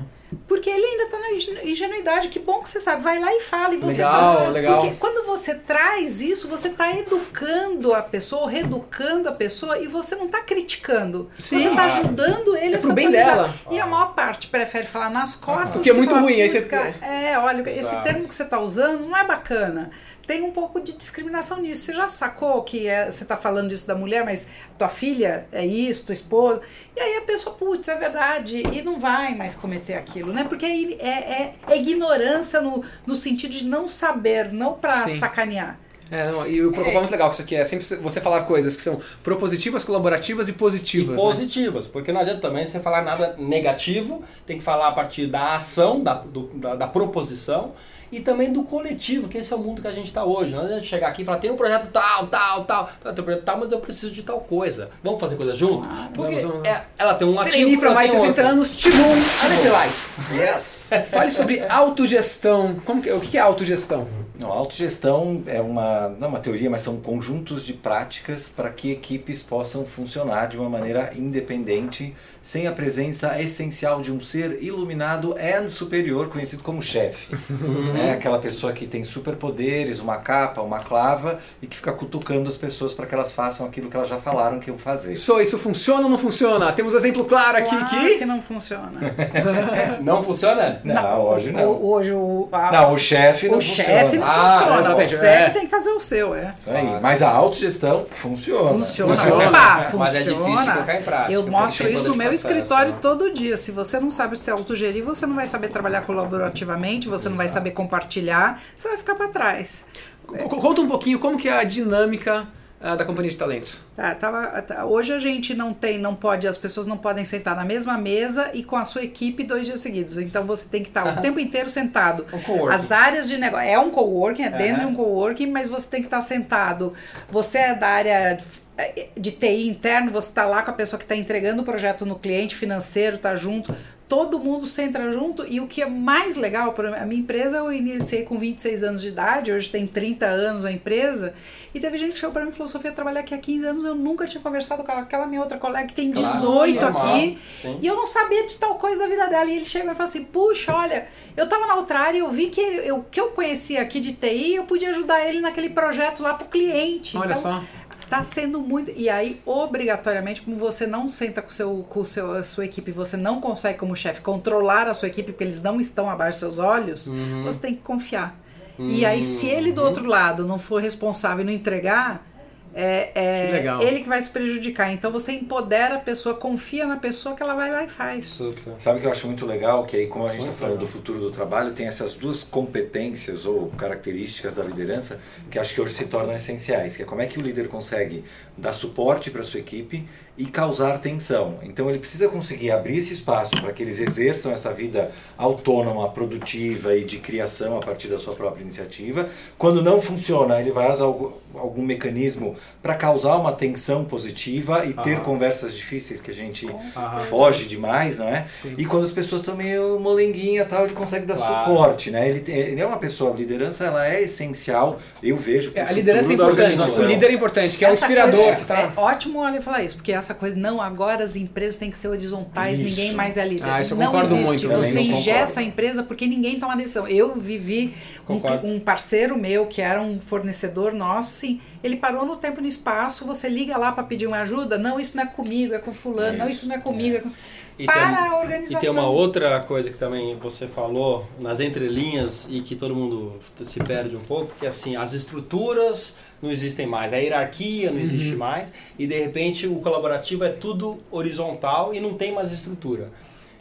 [0.48, 3.40] Porque ele ainda tá na ingen- ingenuidade, que bom que você sabe, vai lá e
[3.42, 4.52] fala, e você Legal, sabe.
[4.52, 4.80] legal.
[4.80, 10.16] Porque quando você traz isso, você tá educando a pessoa, reeducando a pessoa, e você
[10.16, 11.30] não tá criticando.
[11.42, 11.60] Sim.
[11.60, 13.54] Você tá ajudando ele É a se bem dela.
[13.72, 15.76] E a maior parte prefere falar nas costas.
[15.76, 18.04] O que é muito ruim, aí "Putz, você- cara, é, olha, esse Exato.
[18.04, 19.90] termo que você está usando não é bacana.
[20.30, 21.86] Tem um pouco de discriminação nisso.
[21.86, 25.66] Você já sacou que é- você está falando isso da mulher, mas tua filha é
[25.66, 26.62] isso, tua esposa.
[26.96, 30.46] E aí a pessoa, putz, é verdade, e não vai mais cometer aquilo, né?
[30.48, 35.80] Porque aí é, é- é ignorância no, no sentido de não saber, não para sacanear.
[36.12, 37.56] É, não, e o protocolo é muito legal com isso aqui.
[37.56, 41.16] É sempre você falar coisas que são propositivas, colaborativas e E positivas.
[41.18, 41.22] né?
[41.24, 45.56] positivas, porque não adianta também você falar nada negativo, tem que falar a partir da
[45.56, 47.74] ação, da, do- da, da proposição
[48.12, 50.54] e também do coletivo, que esse é o mundo que a gente está hoje.
[50.56, 53.26] Não gente chegar aqui e falar, tem um projeto tal, tal, tal, Ah, tem um
[53.26, 54.90] projeto tal, mas eu preciso de tal coisa.
[55.04, 55.88] Vamos fazer coisa junto?
[56.14, 56.68] Porque vamos, vamos.
[56.68, 58.54] é- ela tem um ativo, para mais de tenho 60 outro.
[58.56, 60.12] anos, Tibum Alepelais.
[60.34, 60.90] Yes!
[61.12, 62.76] Fale sobre autogestão.
[62.86, 64.08] Como que, o que é autogestão?
[64.40, 68.70] Não, a autogestão é uma, não é uma teoria, mas são conjuntos de práticas para
[68.70, 74.60] que equipes possam funcionar de uma maneira independente, sem a presença essencial de um ser
[74.64, 77.36] iluminado e superior, conhecido como chefe.
[78.00, 82.56] É aquela pessoa que tem superpoderes, uma capa, uma clava e que fica cutucando as
[82.56, 85.14] pessoas para que elas façam aquilo que elas já falaram que iam fazer.
[85.14, 86.72] Isso, isso funciona ou não funciona?
[86.72, 88.18] Temos um exemplo claro aqui Claro que...
[88.20, 88.92] que não funciona.
[90.02, 90.80] Não funciona?
[90.84, 91.70] Não, hoje não.
[91.72, 95.08] O- Hoje o, a- Não, o chefe não o chefe não Ah, funciona.
[95.08, 95.46] Você é.
[95.46, 96.54] que tem que fazer o seu, é.
[96.60, 97.00] Isso aí.
[97.02, 98.70] Mas a autogestão funciona.
[98.70, 99.16] Funciona.
[99.16, 99.50] Funciona.
[99.50, 100.04] Opa, funciona.
[100.06, 102.98] Mas é difícil colocar em prática, Eu mostro isso no meu processo, escritório né?
[103.02, 103.58] todo dia.
[103.58, 107.50] Se você não sabe se autogerir, você não vai saber trabalhar colaborativamente, você não vai
[107.50, 109.86] saber compartilhar, você vai ficar para trás.
[110.32, 112.48] C- Conta um pouquinho como que é a dinâmica
[112.82, 113.80] ah, da companhia de talentos.
[113.96, 117.56] Tá, tava- tá, hoje a gente não tem, não pode, as pessoas não podem sentar
[117.56, 120.18] na mesma mesa e com a sua equipe dois dias seguidos.
[120.18, 122.26] Então você tem que estar o tempo inteiro sentado.
[122.32, 122.76] Um coworking.
[122.76, 123.68] As áreas de negócio.
[123.68, 126.94] É um coworking, é dentro de um coworking, mas você tem que estar sentado.
[127.30, 131.04] Você é da área de- de TI interno, você está lá com a pessoa que
[131.04, 133.76] está entregando o projeto no cliente financeiro, está junto.
[134.10, 137.72] Todo mundo senta junto e o que é mais legal, exemplo, a minha empresa eu
[137.72, 141.32] iniciei com 26 anos de idade, hoje tem 30 anos a empresa,
[141.76, 143.86] e teve gente que chegou para mim e falou, Sofia, trabalhar aqui há 15 anos,
[143.86, 147.38] eu nunca tinha conversado com aquela minha outra colega que tem Claro, 18 normal, aqui,
[147.54, 147.78] sim.
[147.84, 149.46] e eu não sabia de tal coisa da vida dela.
[149.46, 151.08] E ele chegou e falou assim: puxa, olha,
[151.38, 153.80] eu tava na outra área e eu vi que ele- eu- o que eu conhecia
[153.80, 157.16] aqui de TI, eu podia ajudar ele naquele projeto lá pro cliente.
[157.16, 157.64] Olha então, só.
[158.10, 158.92] Tá sendo muito.
[158.96, 163.16] E aí, obrigatoriamente, como você não senta com, seu, com seu, a sua equipe, você
[163.16, 166.60] não consegue, como chefe, controlar a sua equipe, porque eles não estão abaixo dos seus
[166.60, 167.44] olhos, Uhum.
[167.44, 168.36] você tem que confiar.
[168.80, 172.26] E aí, se ele do outro lado não for responsável e não entregar,
[172.74, 174.92] é, é Que ele que vai se prejudicar.
[174.92, 178.28] Então você empodera a pessoa, confia na pessoa que ela vai lá e faz.
[178.28, 178.74] Super.
[178.78, 179.86] Sabe o que eu acho muito legal?
[179.86, 180.86] Que aí, como a gente está falando legal.
[180.86, 185.82] do futuro do trabalho, tem essas duas competências ou características da liderança que acho que
[185.82, 188.24] hoje se tornam essenciais, que é como é que o líder consegue
[188.58, 190.06] dar suporte para sua equipe
[190.40, 191.56] e causar tensão.
[191.64, 196.96] Então ele precisa conseguir abrir esse espaço para que eles exerçam essa vida autônoma, produtiva
[196.96, 199.28] e de criação a partir da sua própria iniciativa.
[199.58, 204.94] Quando não funciona, ele vai usar algu- algum mecanismo para causar uma tensão positiva e
[204.94, 205.24] ter Aham.
[205.26, 206.66] conversas difíceis que a gente
[206.96, 207.20] Aham.
[207.20, 208.46] foge demais, não é?
[208.62, 208.76] Sim.
[208.78, 211.70] E quando as pessoas estão meio molenguinha tal, ele consegue dar Claro.
[211.70, 212.30] suporte, né?
[212.30, 215.74] Ele, ele é uma pessoa, a liderança ela é essencial, eu vejo.
[215.76, 218.66] É, a liderança é importante, o líder é importante, que é o inspirador coisa- que
[218.66, 218.80] tá.
[218.80, 222.08] É ótimo ele falar isso, porque essa coisa, não, agora as empresas têm que ser
[222.08, 222.90] horizontais, Isso.
[222.90, 223.70] ninguém mais é líder.
[223.70, 224.46] Ah, isso eu não existe.
[224.46, 227.08] muito, também Você ingessa a empresa porque ninguém toma decisão.
[227.08, 227.94] Eu vivi
[228.28, 228.40] um,
[228.72, 232.68] um parceiro meu, que era um fornecedor nosso, sim, ele parou no tempo e no
[232.68, 235.94] espaço, você liga lá para pedir uma ajuda, não, isso não é comigo, é com
[235.94, 237.30] fulano, não, isso não é comigo, é com...
[237.78, 238.78] E para tem- a organização.
[238.78, 243.40] E tem uma outra coisa que também você falou nas entrelinhas e que todo mundo
[243.64, 248.00] se perde um pouco, que é assim, as estruturas não existem mais, a hierarquia não
[248.00, 253.10] existe mais e de repente o colaborativo é tudo horizontal e não tem mais estrutura.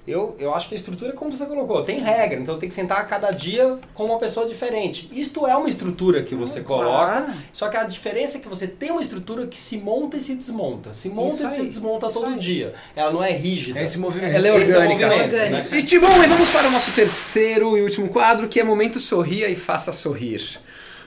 [0.07, 2.75] Eu, eu acho que a estrutura é como você colocou, tem regra, então tem que
[2.75, 5.07] sentar cada dia com uma pessoa diferente.
[5.13, 7.35] Isto é uma estrutura que você coloca, claro.
[7.53, 10.35] só que a diferença é que você tem uma estrutura que se monta e se
[10.35, 10.95] desmonta.
[10.95, 12.39] Se monta Isso e se aí, desmonta isso todo aí.
[12.39, 12.73] dia.
[12.97, 13.79] Ela não é rígida.
[13.81, 14.35] É esse movimento.
[14.35, 15.07] Ela é Esse é orgânica.
[15.09, 15.77] movimento, Orgânica.
[15.77, 15.79] né?
[15.79, 19.57] E e vamos para o nosso terceiro e último quadro, que é Momento Sorria e
[19.57, 20.59] Faça Sorrir.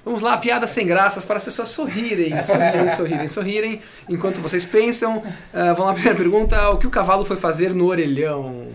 [0.03, 3.81] Vamos lá, piadas sem graças para as pessoas sorrirem, sorrirem, sorrirem, sorrirem.
[4.09, 5.21] Enquanto vocês pensam,
[5.53, 8.67] ah, vamos lá, primeira pergunta: o que o cavalo foi fazer no orelhão?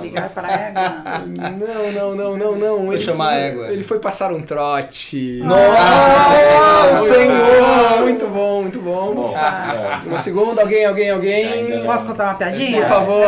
[0.00, 1.22] Ligar para a égua.
[1.36, 2.86] Não, não, não, não, não.
[2.86, 3.66] Foi Ele chamar foi, a égua.
[3.68, 5.38] Ele foi passar um trote.
[5.38, 7.38] Nossa, muito Senhor!
[7.60, 9.14] bom, muito bom, muito bom.
[9.14, 10.00] Bom, é.
[10.06, 11.84] Uma segunda, alguém, alguém, alguém.
[11.84, 12.80] Posso contar uma piadinha?
[12.80, 13.26] Por favor.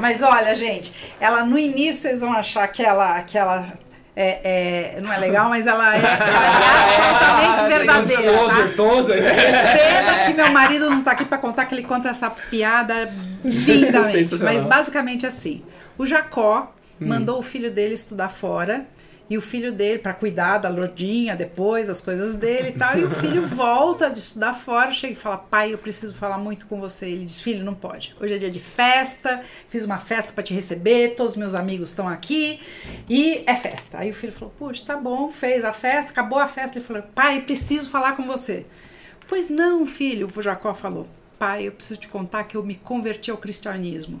[0.00, 3.72] Mas olha, gente, ela no início vocês vão achar que ela, que ela
[4.14, 6.06] é, é- não é legal, mas ela é, ela
[7.42, 8.32] é absolutamente verdadeira.
[8.48, 8.68] Tá?
[8.76, 9.76] Todo, né?
[9.76, 13.12] Pena que meu marido não tá aqui para contar que ele conta essa piada
[13.44, 14.36] lindamente.
[14.44, 15.62] Mas basicamente assim:
[15.98, 17.08] o Jacó Hum.
[17.08, 18.84] mandou o filho dele estudar fora.
[19.32, 22.98] E o filho dele, para cuidar da lordinha depois, as coisas dele e tal.
[22.98, 26.66] E o filho volta de estudar fora, chega e fala: Pai, eu preciso falar muito
[26.66, 27.06] com você.
[27.06, 28.14] Ele diz: Filho, não pode.
[28.20, 31.88] Hoje é dia de festa, fiz uma festa para te receber, todos os meus amigos
[31.88, 32.60] estão aqui
[33.08, 34.00] e é festa.
[34.00, 36.76] Aí o filho falou: Puxa, tá bom, fez a festa, acabou a festa.
[36.76, 38.66] Ele falou: Pai, preciso falar com você.
[39.28, 41.08] Pois não, filho, o Jacó falou.
[41.38, 44.18] Pai, eu preciso te contar que eu me converti ao cristianismo.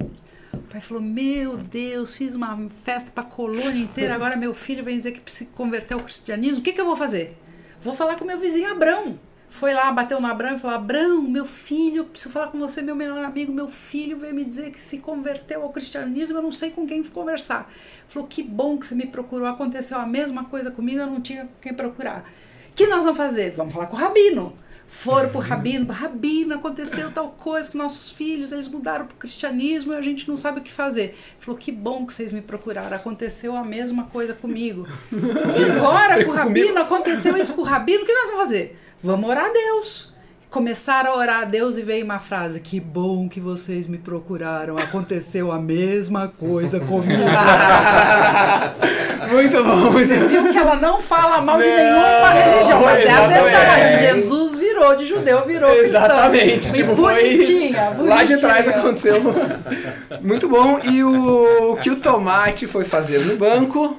[0.52, 4.84] O pai falou: Meu Deus, fiz uma festa para a colônia inteira, agora meu filho
[4.84, 6.60] vem dizer que se converteu ao cristianismo.
[6.60, 7.36] O que, que eu vou fazer?
[7.80, 9.18] Vou falar com meu vizinho Abrão.
[9.48, 12.94] Foi lá, bateu no Abrão e falou: Abrão, meu filho, preciso falar com você, meu
[12.94, 13.52] melhor amigo.
[13.52, 17.02] Meu filho veio me dizer que se converteu ao cristianismo, eu não sei com quem
[17.02, 17.70] conversar.
[18.08, 19.46] Falou: Que bom que você me procurou.
[19.46, 22.30] Aconteceu a mesma coisa comigo, eu não tinha com quem procurar.
[22.70, 23.50] O que nós vamos fazer?
[23.52, 24.56] Vamos falar com o Rabino.
[24.94, 29.96] Foram pro Rabino, Rabino, aconteceu tal coisa com nossos filhos, eles mudaram pro cristianismo e
[29.96, 31.02] a gente não sabe o que fazer.
[31.02, 34.86] Ele falou, que bom que vocês me procuraram, aconteceu a mesma coisa comigo.
[35.10, 38.78] E agora com o Rabino, aconteceu isso com o Rabino, o que nós vamos fazer?
[39.02, 40.11] Vamos orar a Deus.
[40.52, 44.76] Começaram a orar a Deus e veio uma frase: Que bom que vocês me procuraram,
[44.76, 47.22] aconteceu a mesma coisa comigo.
[49.32, 52.98] Muito bom, muito Você viu que ela não fala mal de Não, nenhuma religião, mas
[52.98, 53.42] é a exatamente.
[53.44, 54.00] verdade.
[54.06, 56.04] Jesus virou de judeu, virou cristão.
[56.04, 56.68] Exatamente.
[56.68, 57.14] Foi Tipo, foi.
[57.14, 58.38] bonitinha, Lá de bonitinha.
[58.38, 59.14] trás aconteceu.
[60.20, 60.78] Muito bom.
[60.84, 63.96] E o que o tomate foi fazer no banco?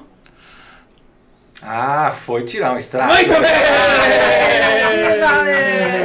[1.62, 3.14] Ah, foi tirar um extrato.
[3.14, 3.40] Muito bem!
[5.48, 6.03] É.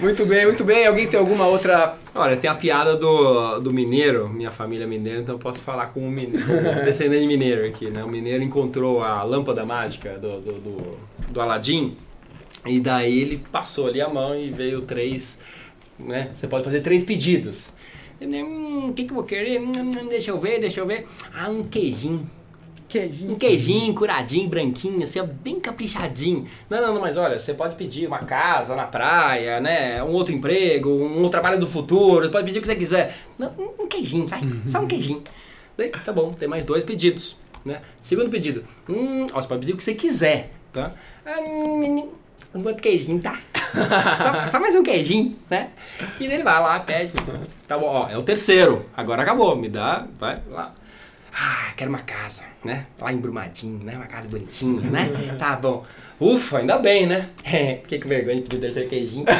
[0.00, 0.86] Muito bem, muito bem.
[0.86, 1.96] Alguém tem alguma outra.
[2.14, 5.86] Olha, tem a piada do, do mineiro, minha família é mineira, então eu posso falar
[5.86, 6.46] com um, mineiro,
[6.80, 8.04] um descendente mineiro aqui, né?
[8.04, 10.98] O mineiro encontrou a lâmpada mágica do, do, do,
[11.30, 11.96] do Aladim
[12.64, 15.40] e daí ele passou ali a mão e veio três,
[15.98, 16.30] né?
[16.34, 17.72] Você pode fazer três pedidos.
[18.20, 19.60] Hum, o que, que eu vou querer?
[19.60, 21.06] Hum, hum, deixa eu ver, deixa eu ver.
[21.34, 22.28] Ah, um queijinho.
[22.88, 23.32] Queijinho.
[23.32, 26.46] Um queijinho curadinho, branquinho, assim, bem caprichadinho.
[26.70, 30.02] Não, não, não, mas olha, você pode pedir uma casa na praia, né?
[30.04, 33.16] Um outro emprego, um trabalho do futuro, você pode pedir o que você quiser.
[33.38, 35.22] Não, um- queijinho, vai, só um queijinho.
[35.76, 37.80] Daí, tá bom, tem mais dois pedidos, né?
[38.00, 40.92] Segundo pedido, hum, ó, você pode pedir o que você quiser, tá?
[41.24, 42.08] Ah, hum,
[42.54, 43.38] um outro queijinho, tá?
[43.76, 45.68] Só, só mais um queijinho, né?
[46.18, 47.12] E daí ele vai lá, pede.
[47.68, 48.86] Tá bom, ó, é o terceiro.
[48.96, 50.72] Agora acabou, me dá, vai lá.
[51.38, 52.86] Ah, quero uma casa, né?
[52.98, 53.94] Lá em Brumadinho, né?
[53.94, 55.10] Uma casa bonitinha, né?
[55.38, 55.84] Tá bom.
[56.18, 57.28] Ufa, ainda bem, né?
[57.82, 59.26] Fiquei com vergonha de pedir o terceiro queijinho.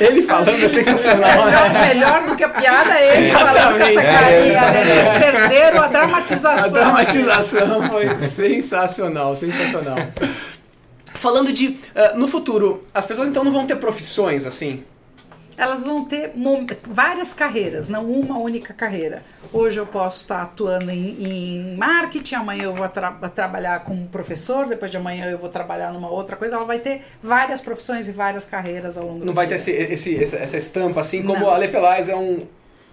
[0.00, 1.44] Ele falando é sensacional.
[1.44, 4.52] Melhor, melhor do que a piada é ele falando com essa carinha.
[4.52, 4.84] É, né?
[4.84, 6.64] Vocês perderam a dramatização.
[6.64, 9.98] A dramatização foi sensacional, sensacional.
[11.14, 11.78] Falando de.
[11.94, 14.82] ah, no futuro, as pessoas então não vão ter profissões assim?
[15.58, 16.32] Elas vão ter
[16.86, 19.24] várias carreiras, não uma única carreira.
[19.52, 24.66] Hoje eu posso estar atuando em, em marketing, amanhã eu vou tra trabalhar como professor,
[24.66, 26.54] depois de amanhã eu vou trabalhar numa outra coisa.
[26.56, 29.58] Ela vai ter várias profissões e várias carreiras ao longo Não do vai dia.
[29.58, 31.50] ter esse, esse, essa estampa, assim como Não.
[31.50, 32.38] a Ale Pelais é um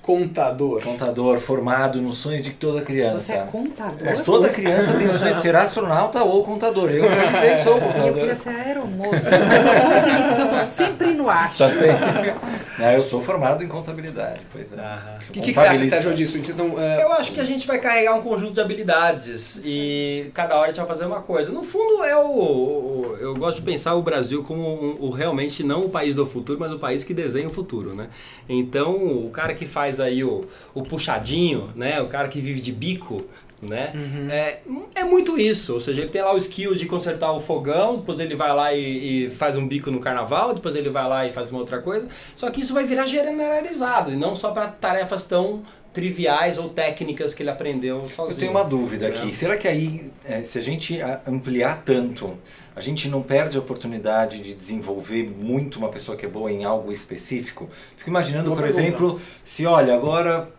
[0.06, 0.82] contador.
[0.84, 3.20] Contador formado no sonho de toda criança.
[3.20, 3.98] Você é contador?
[4.06, 6.92] Mas toda criança tem o sonho de ser astronauta ou contador.
[6.92, 8.14] Eu realizei que sou Eu contador.
[8.14, 11.52] queria ser aeromoça, mas eu consegui porque eu tô sempre no ar.
[11.58, 12.36] Tá sempre.
[12.78, 14.76] Não, eu sou formado em contabilidade, pois é.
[14.76, 16.38] O que, que, que você acha, Sérgio, disso?
[16.38, 20.56] Então, é, Eu acho que a gente vai carregar um conjunto de habilidades e cada
[20.56, 21.52] hora a gente vai fazer uma coisa.
[21.52, 25.64] No fundo, é o, o- eu gosto de pensar o Brasil como um- o realmente
[25.64, 28.08] não o país do futuro, mas o país que desenha o futuro, né?
[28.48, 32.02] Então, o cara que faz aí o, o puxadinho, né?
[32.02, 33.26] O cara que vive de bico,
[33.62, 33.94] né?
[34.30, 34.60] É,
[34.96, 35.74] é muito isso.
[35.74, 38.74] Ou seja, ele tem lá o skill de consertar o fogão, depois ele vai lá
[38.74, 41.80] e, e faz um bico no carnaval, depois ele vai lá e faz uma outra
[41.82, 42.08] coisa.
[42.36, 47.34] Só que isso vai virar generalizado e não só para tarefas tão triviais ou técnicas
[47.34, 48.36] que ele aprendeu sozinho.
[48.36, 49.30] Eu tenho uma dúvida aqui.
[49.30, 49.34] É.
[49.34, 52.34] Será que aí, é, se a gente a- ampliar tanto,
[52.76, 56.66] a gente não perde a oportunidade de desenvolver muito uma pessoa que é boa em
[56.66, 57.70] algo específico?
[57.96, 58.82] Fico imaginando, por pergunta.
[58.82, 60.50] exemplo, se olha, agora.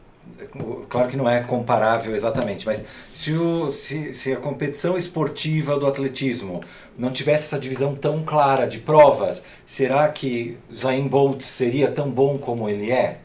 [0.89, 5.87] Claro que não é comparável exatamente, mas se, o, se, se a competição esportiva do
[5.87, 6.65] atletismo
[6.99, 12.39] não tivesse essa divisão tão clara de provas, será que Zayn Bolt seria tão bom
[12.39, 13.21] como ele é?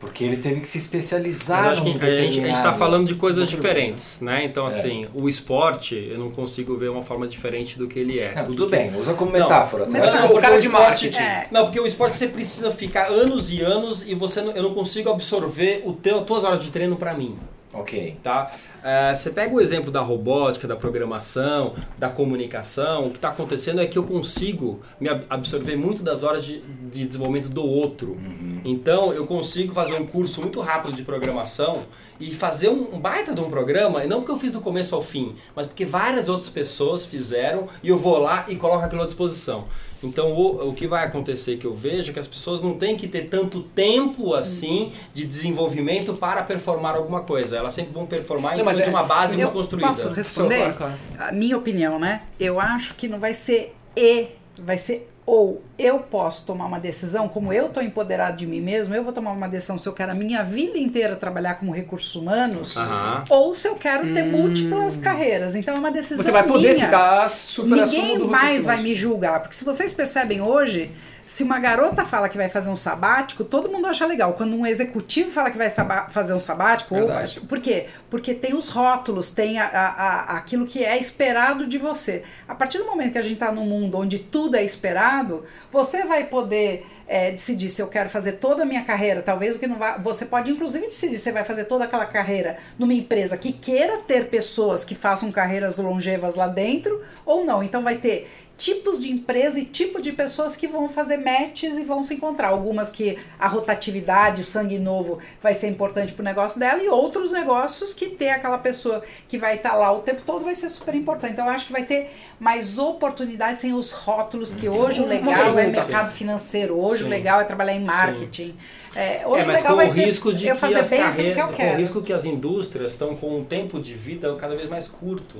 [0.00, 3.50] Porque ele teve que se especializar Mas acho que a gente, está falando de coisas
[3.50, 4.44] diferentes, né?
[4.46, 4.68] Então, É.
[4.68, 8.34] assim, o esporte, eu não consigo ver uma forma diferente do que ele é.
[8.34, 9.84] Não, Tudo tudo que- bem, usa como Não, metáfora.
[9.84, 9.90] tá?
[9.92, 11.18] mas Mas não, o porque cara o de esporte- marketing.
[11.22, 11.46] É.
[11.50, 14.72] Não, porque o esporte você precisa ficar anos e anos e você não- eu não
[14.72, 17.36] consigo absorver o teu, as tuas horas de treino para mim.
[17.72, 18.16] Ok.
[18.22, 18.52] tá?
[18.82, 23.80] É, você pega o exemplo da robótica, da programação, da comunicação, o que está acontecendo
[23.80, 28.18] é que eu consigo me ab- absorver muito das horas de, de desenvolvimento do outro.
[28.64, 31.84] Então eu consigo fazer um curso muito rápido de programação
[32.18, 34.94] e fazer um, um baita de um programa, e não porque eu fiz do começo
[34.94, 39.02] ao fim, mas porque várias outras pessoas fizeram e eu vou lá e coloco aquilo
[39.02, 39.66] à disposição.
[40.02, 42.96] Então o, o que vai acontecer que eu vejo é que as pessoas não têm
[42.96, 47.56] que ter tanto tempo assim de desenvolvimento para performar alguma coisa.
[47.56, 49.88] Elas sempre vão performar em Não, mas cima é- de uma base Eu muito construída.
[49.88, 50.58] posso responder?
[50.74, 50.94] Claro, claro.
[51.18, 52.22] A minha opinião, né?
[52.38, 54.28] Eu acho que não vai ser e,
[54.58, 55.62] vai ser ou.
[55.78, 59.32] Eu posso tomar uma decisão, como eu estou empoderado de mim mesmo, eu vou tomar
[59.32, 63.24] uma decisão se eu quero a minha vida inteira trabalhar como recursos humanos, Aham.
[63.30, 65.54] ou se eu quero ter múltiplas carreiras.
[65.54, 66.84] Então é uma decisão Você vai poder minha.
[66.84, 70.90] ficar super Ninguém mais vai me julgar, porque se vocês percebem hoje,
[71.32, 74.32] se uma garota fala que vai fazer um sabático, todo mundo acha legal.
[74.32, 75.70] Quando um executivo fala que vai
[76.08, 77.86] fazer um sabático, opa, por quê?
[78.10, 79.88] Porque tem os rótulos, tem a, a-
[80.34, 82.24] a- aquilo que é esperado de você.
[82.48, 86.02] A partir do momento que a gente está num mundo onde tudo é esperado, você
[86.04, 89.68] vai poder é, decidir se eu quero fazer toda a minha carreira, talvez o que
[89.68, 90.00] não vai.
[90.00, 93.98] Você pode, inclusive, decidir se você vai fazer toda aquela carreira numa empresa que queira
[93.98, 97.62] ter pessoas que façam carreiras longevas lá dentro ou não.
[97.62, 98.28] Então vai ter
[98.60, 102.48] tipos de empresa e tipo de pessoas que vão fazer matches e vão se encontrar.
[102.48, 107.32] Algumas que a rotatividade, o sangue novo vai ser importante pro negócio dela e outros
[107.32, 110.94] negócios que ter aquela pessoa que vai estar lá o tempo todo vai ser super
[110.94, 111.32] importante.
[111.32, 115.58] Então eu acho que vai ter mais oportunidades sem os rótulos que hoje o legal
[115.58, 117.10] é mercado financeiro, hoje o Sim.
[117.10, 118.54] legal é trabalhar em marketing.
[118.94, 120.90] É, hoje É, mas legal com vai o ser risco de eu que fazer as
[120.90, 121.78] bem aquilo que carreiras, eu com o quero.
[121.78, 125.36] risco que as indústrias estão com um tempo de vida cada vez mais curto.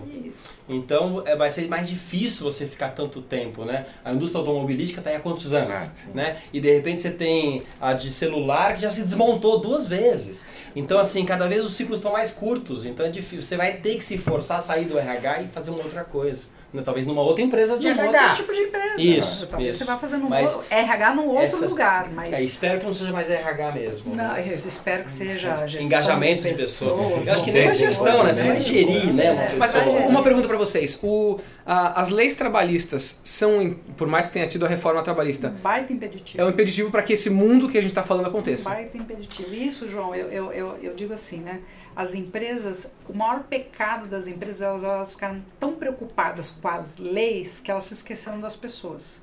[0.68, 3.86] Então é, vai ser mais difícil você ficar tanto tempo, né?
[4.04, 6.36] A indústria automobilística está aí há quantos anos, Ah, né?
[6.52, 10.42] E de repente você tem a de celular que já se desmontou duas vezes.
[10.76, 13.42] Então assim, cada vez os ciclos estão mais curtos, então é difícil.
[13.42, 16.42] Você vai ter que se forçar a sair do RH e fazer uma outra coisa.
[16.72, 16.82] Né?
[16.84, 18.20] Talvez numa outra empresa de Num RH.
[18.22, 18.94] outro tipo de empresa.
[19.00, 19.84] Isso, Talvez isso.
[19.84, 22.92] você vá fazer num Mas RH num outro essa- lugar, mas É, espero que não
[22.92, 24.14] seja mais RH mesmo.
[24.14, 24.44] Não, né?
[24.48, 27.26] eu espero que seja gestão Engajamento de pessoas.
[27.26, 28.32] Eu acho que nem a gestão, né?
[28.32, 29.32] Você vai gerir, né?
[29.32, 29.74] Uma É, Mas
[30.08, 30.98] uma pergunta pra vocês.
[31.02, 35.92] O, a- as leis trabalhistas são, por mais que tenha tido a reforma trabalhista, baita
[35.92, 36.40] impeditivo.
[36.40, 38.68] é um impeditivo para que esse mundo que a gente está falando aconteça.
[38.70, 39.52] Baita impeditivo.
[39.52, 41.60] Isso, João, eu, eu, eu, eu digo assim, né?
[41.96, 47.60] As empresas, o maior pecado das empresas, elas, elas ficaram tão preocupadas com as leis
[47.60, 49.20] que elas se esqueceram das pessoas.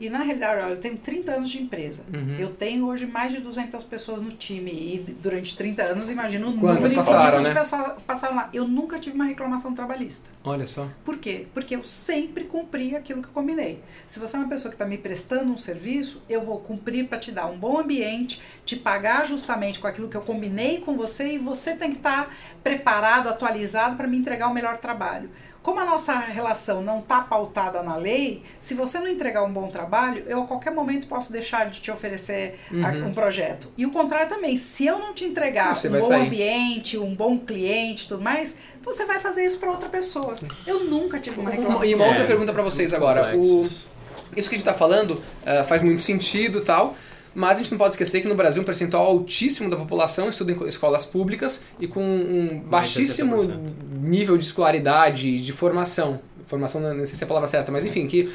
[0.00, 2.04] E na realidade, olha, eu tenho 30 anos de empresa.
[2.12, 2.36] Uhum.
[2.38, 4.70] Eu tenho hoje mais de 200 pessoas no time.
[4.70, 7.96] E durante 30 anos, imagino o número de passaram, pessoas né?
[8.06, 8.48] passaram lá.
[8.52, 10.30] Eu nunca tive uma reclamação trabalhista.
[10.44, 10.88] Olha só.
[11.04, 11.46] Por quê?
[11.52, 13.82] Porque eu sempre cumpri aquilo que eu combinei.
[14.06, 17.18] Se você é uma pessoa que está me prestando um serviço, eu vou cumprir para
[17.18, 21.34] te dar um bom ambiente, te pagar justamente com aquilo que eu combinei com você
[21.34, 22.32] e você tem que estar
[22.62, 25.28] preparado, atualizado para me entregar o melhor trabalho.
[25.68, 29.68] Como a nossa relação não está pautada na lei, se você não entregar um bom
[29.68, 33.08] trabalho, eu a qualquer momento posso deixar de te oferecer Uhum.
[33.08, 33.68] um projeto.
[33.76, 36.26] E o contrário também, se eu não te entregar Você um bom sair.
[36.26, 40.34] ambiente, um bom cliente e tudo mais, você vai fazer isso para outra pessoa.
[40.66, 41.84] Eu nunca tive uma Uma- reclamação.
[41.84, 43.36] e uma outra É, pergunta para vocês agora.
[43.36, 43.88] O, isso
[44.34, 46.96] que a gente está falando eh, faz muito sentido e tal,
[47.38, 50.52] mas a gente não pode esquecer que no Brasil um percentual altíssimo da população estuda
[50.52, 53.58] em co- escolas públicas e com um baixíssimo 60%.
[54.02, 56.20] nível de escolaridade, de formação.
[56.46, 58.28] Formação não sei se é a palavra certa, mas enfim, que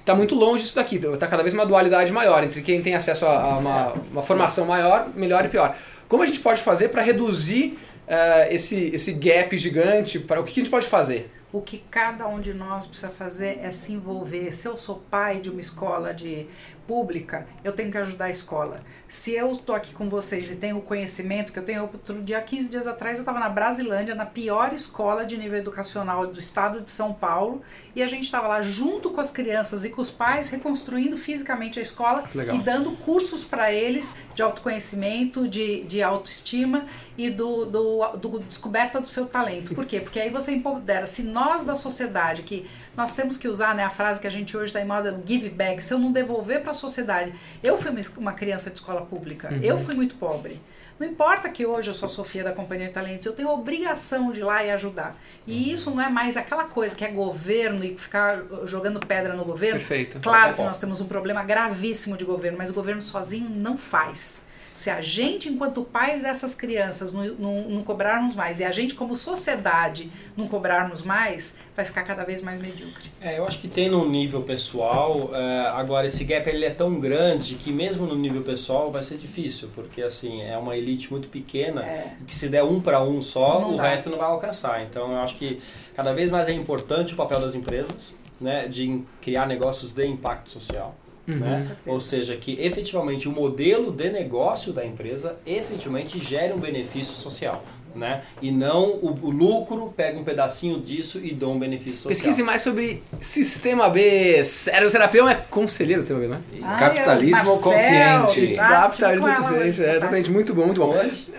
[0.00, 0.96] está muito longe disso daqui.
[0.96, 4.64] Está cada vez uma dualidade maior entre quem tem acesso a, a uma, uma formação
[4.64, 5.76] maior, melhor e pior.
[6.08, 7.76] Como a gente pode fazer para reduzir
[8.06, 10.20] eh, esse, esse gap gigante?
[10.20, 11.30] Para o que a gente pode fazer?
[11.52, 14.50] O que cada um de nós precisa fazer é se envolver.
[14.52, 16.46] Se eu sou pai de uma escola de
[16.86, 18.80] pública, eu tenho que ajudar a escola.
[19.06, 22.40] Se eu estou aqui com vocês e tenho o conhecimento que eu tenho, outro dia,
[22.40, 26.80] 15 dias atrás, eu estava na Brasilândia, na pior escola de nível educacional do estado
[26.80, 27.62] de São Paulo,
[27.94, 31.78] e a gente estava lá junto com as crianças e com os pais, reconstruindo fisicamente
[31.78, 32.56] a escola Legal.
[32.56, 36.86] e dando cursos para eles de autoconhecimento, de, de autoestima
[37.16, 39.74] e do, do, do descoberta do seu talento.
[39.74, 40.00] Por quê?
[40.00, 41.06] Porque aí você empodera.
[41.06, 42.66] Se nós da sociedade, que
[42.96, 45.48] nós temos que usar né, a frase que a gente hoje está em moda, give
[45.50, 47.32] back, se eu não devolver para a sociedade.
[47.62, 50.60] Eu fui uma criança de escola pública, eu fui muito pobre.
[51.02, 53.52] Não importa que hoje eu sou a Sofia da Companhia de Talentos, eu tenho a
[53.52, 55.16] obrigação de ir lá e ajudar.
[55.44, 59.34] E isso não é mais aquela coisa que é governo e ficar uh, jogando pedra
[59.34, 59.80] no governo.
[59.80, 60.20] Perfeito.
[60.20, 64.44] Claro que nós temos um problema gravíssimo de governo, mas o governo sozinho não faz.
[64.74, 68.94] Se a gente, enquanto pais dessas crianças, não, não, não cobrarmos mais, e a gente,
[68.94, 73.10] como sociedade, não cobrarmos mais, vai ficar cada vez mais medíocre.
[73.20, 76.98] É, eu acho que tem no nível pessoal, é, agora esse gap ele é tão
[76.98, 81.28] grande que mesmo no nível pessoal vai ser difícil, porque assim, é uma elite muito
[81.28, 82.12] pequena, É.
[82.26, 83.84] que se der um para um só, Não o dá.
[83.90, 84.82] resto não vai alcançar.
[84.82, 85.60] Então eu acho que
[85.94, 90.50] cada vez mais é importante o papel das empresas, né, de criar negócios de impacto
[90.50, 90.96] social.
[91.26, 91.56] Né?
[91.56, 91.90] Com certeza.
[91.90, 97.64] Ou seja, que efetivamente o modelo de negócio da empresa efetivamente gere um benefício social.
[97.94, 98.22] Né?
[98.40, 102.14] E não o, o lucro pega um pedacinho disso e dá um benefício social.
[102.14, 104.42] Pesquise mais sobre Sistema B.
[104.44, 106.40] Sérgio Serapião é conselheiro do Sistema B, né?
[106.64, 108.56] Ai, Capitalismo o Marcel, consciente.
[108.56, 110.96] Capitalismo ela consciente, é, exatamente, muito bom, muito bom.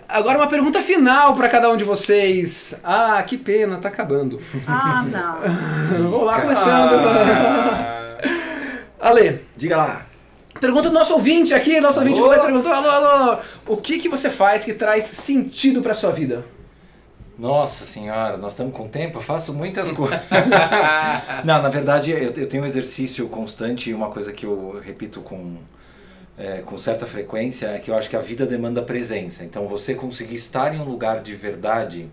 [0.08, 2.80] Agora uma pergunta final para cada um de vocês.
[2.84, 4.40] Ah, que pena, tá acabando.
[4.68, 5.40] Ah, não.
[6.12, 6.94] Vamos lá, começando.
[6.94, 8.00] Ah,
[9.04, 10.06] Ale, Diga lá.
[10.62, 12.30] pergunta do nosso ouvinte aqui, nosso ouvinte Alô?
[12.30, 13.38] perguntou, alô, alô,
[13.68, 16.46] o que que você faz que traz sentido para sua vida?
[17.38, 20.22] Nossa senhora, nós estamos com tempo, eu faço muitas coisas.
[21.44, 25.20] Não, na verdade eu, eu tenho um exercício constante e uma coisa que eu repito
[25.20, 25.58] com,
[26.38, 29.44] é, com certa frequência é que eu acho que a vida demanda presença.
[29.44, 32.08] Então você conseguir estar em um lugar de verdade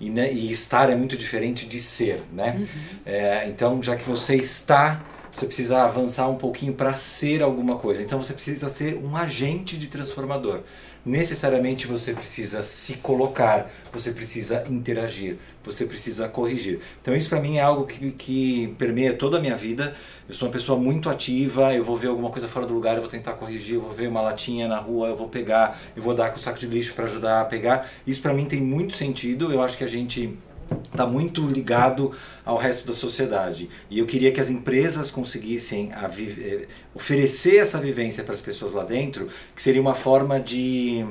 [0.00, 2.66] e, né, e estar é muito diferente de ser, né?
[3.06, 5.00] É, então já que você está,
[5.34, 8.00] você precisa avançar um pouquinho para ser alguma coisa.
[8.00, 10.60] Então você precisa ser um agente de transformador.
[11.04, 16.80] Necessariamente você precisa se colocar, você precisa interagir, você precisa corrigir.
[17.02, 19.94] Então isso para mim é algo que, que permeia toda a minha vida.
[20.26, 23.02] Eu sou uma pessoa muito ativa, eu vou ver alguma coisa fora do lugar, eu
[23.02, 26.14] vou tentar corrigir, eu vou ver uma latinha na rua, eu vou pegar, eu vou
[26.14, 27.90] dar com o saco de lixo para ajudar a pegar.
[28.06, 29.52] Isso para mim tem muito sentido.
[29.52, 30.38] Eu acho que a gente
[30.84, 32.12] está muito ligado
[32.44, 33.68] ao resto da sociedade.
[33.90, 38.84] E eu queria que as empresas conseguissem eh, oferecer essa vivência para as pessoas lá
[38.84, 41.04] dentro, que seria uma forma de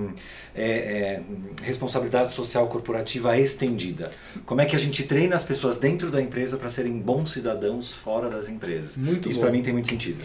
[0.55, 1.21] eh, eh,
[1.63, 4.11] responsabilidade social corporativa estendida.
[4.45, 7.91] Como é que a gente treina as pessoas dentro da empresa para serem bons cidadãos
[7.91, 8.97] fora das empresas?
[8.97, 10.23] Muito Isso para mim tem muito sentido.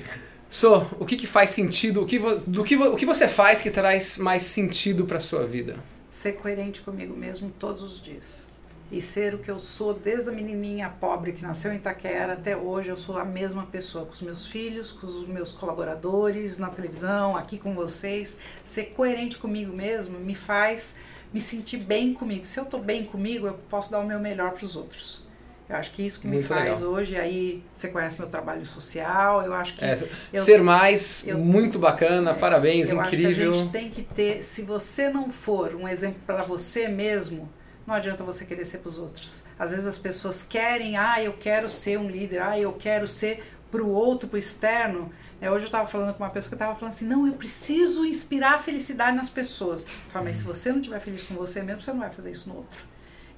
[0.51, 3.71] So, o que que faz sentido, o que, do que, o que você faz que
[3.71, 5.77] traz mais sentido para sua vida?
[6.11, 8.51] Ser coerente comigo mesmo todos os dias.
[8.91, 12.57] E ser o que eu sou desde a menininha pobre que nasceu em Itaquera até
[12.57, 16.69] hoje, eu sou a mesma pessoa, com os meus filhos, com os meus colaboradores, na
[16.71, 18.39] televisão, aqui com vocês.
[18.65, 20.97] Ser coerente comigo mesmo me faz
[21.33, 22.47] me sentir bem comigo.
[22.47, 25.21] Se eu tô bem comigo, eu posso dar o meu melhor para os outros.
[25.69, 26.95] Eu acho que isso que me Muito faz legal.
[26.95, 27.15] hoje.
[27.15, 29.85] Aí você conhece meu trabalho social, eu acho que.
[29.85, 29.99] É,
[30.33, 33.51] eu- ser mais, eu- muito bacana, parabéns, eu incrível.
[33.51, 36.89] acho que a gente tem que ter, se você não for um exemplo para você
[36.89, 37.47] mesmo,
[37.89, 39.45] não adianta você querer ser para os outros.
[39.59, 43.43] Às vezes as pessoas querem, ah, eu quero ser um líder, ah, eu quero ser
[43.71, 45.11] para o outro, para o externo.
[45.41, 48.05] É, hoje eu estava falando com uma pessoa que estava falando assim, não, eu preciso
[48.05, 49.85] inspirar a felicidade nas pessoas.
[49.85, 52.31] Eu falo, mas se você não estiver feliz com você mesmo, você não vai fazer
[52.31, 52.85] isso no outro.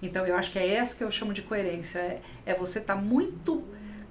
[0.03, 2.01] Então eu acho que é essa que eu chamo de coerência.
[2.01, 3.63] É, é você estar muito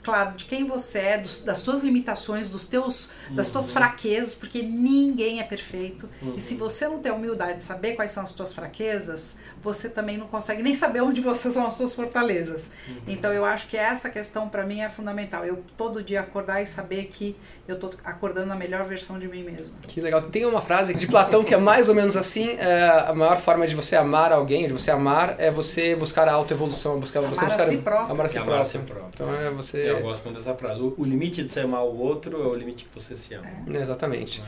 [0.10, 4.62] claro de quem você é, dos, das suas limitações, dos teus, das tuas fraquezas, porque
[4.62, 6.10] ninguém é perfeito.
[6.36, 9.90] E se você não tem a humildade de saber quais são as tuas fraquezas, você
[9.90, 12.70] também não consegue nem saber onde você são as suas fortalezas.
[13.08, 15.46] Então eu acho que essa questão para mim é fundamental.
[15.46, 17.36] Eu todo dia acordar e saber que
[17.68, 19.74] eu tô acordando a melhor versão de mim mesmo.
[19.88, 20.22] Que legal.
[20.24, 23.68] Tem uma frase de Platão que é mais ou menos assim: é, a maior forma
[23.68, 27.54] de você amar alguém, de você amar, é você buscar a autoevolução, buscar você Amar
[27.54, 28.12] a buscar si próprio.
[28.12, 28.72] amar a si Amar a próprio.
[28.82, 29.10] si próprio.
[29.14, 29.90] Então é você.
[30.00, 30.80] Eu gosto muito dessa frase.
[30.82, 33.48] O, o limite de você amar o outro é o limite que você se ama.
[33.68, 34.44] Exatamente.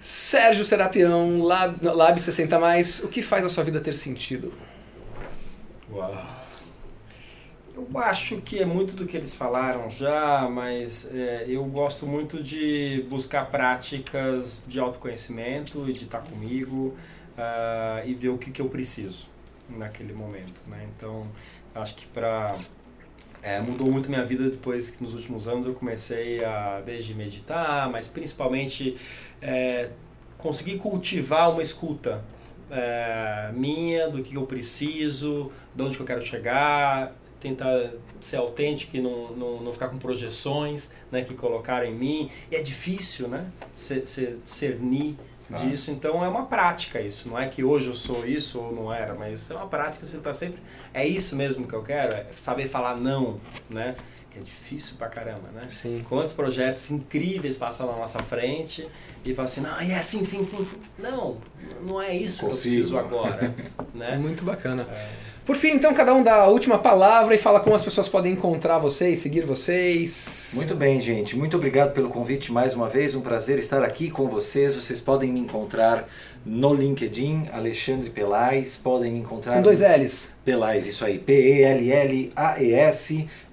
[0.00, 4.52] Sérgio Serapião, Lab, Lab 60 mais, o que faz a sua vida ter sentido?
[5.90, 6.38] Uau.
[7.74, 12.42] Eu acho que é muito do que eles falaram já, mas é, eu gosto muito
[12.42, 16.96] de buscar práticas de autoconhecimento e de estar comigo
[17.36, 19.28] ah, e ver o que, que eu preciso
[19.68, 20.60] naquele momento.
[20.66, 20.88] Né?
[20.96, 21.28] Então,
[21.74, 22.56] acho que para
[23.60, 28.08] mudou muito minha vida depois que nos últimos anos eu comecei a desde meditar, mas
[28.08, 28.96] principalmente
[29.40, 29.90] é,
[30.36, 32.22] conseguir cultivar uma escuta
[32.70, 39.00] é, minha, do que eu preciso, de onde eu quero chegar, tentar ser autêntico e
[39.00, 42.30] não, não, não ficar com projeções né, que colocaram em mim.
[42.50, 43.46] E é difícil, né?
[43.76, 44.78] Ser,
[45.48, 45.90] cernir disso.
[45.90, 47.28] Então é uma prática isso.
[47.28, 50.04] Não é que hoje eu sou isso ou não era, mas é uma prática.
[50.04, 50.60] Você está sempre.
[50.92, 52.12] É isso mesmo que eu quero?
[52.14, 53.94] É saber falar não, né?
[54.30, 55.66] Que é difícil pra caramba, né?
[55.70, 56.04] Sim.
[56.08, 58.86] Quantos projetos incríveis passam na nossa frente
[59.24, 60.80] e falam assim, não, é sim, sim, sim, sim.
[60.98, 61.38] Não,
[61.82, 63.54] não é isso que eu preciso agora,
[63.94, 64.16] É né?
[64.18, 64.86] muito bacana.
[65.48, 68.34] Por fim, então, cada um dá a última palavra e fala como as pessoas podem
[68.34, 70.52] encontrar vocês, seguir vocês.
[70.54, 71.34] Muito bem, gente.
[71.34, 73.14] Muito obrigado pelo convite mais uma vez.
[73.14, 74.76] Um prazer estar aqui com vocês.
[74.76, 76.06] Vocês podem me encontrar
[76.44, 78.76] no LinkedIn, Alexandre Pelais.
[78.76, 80.34] Podem me encontrar Com dois L's.
[80.44, 81.66] Pelais, isso aí, P-E-L-L-A-E-S.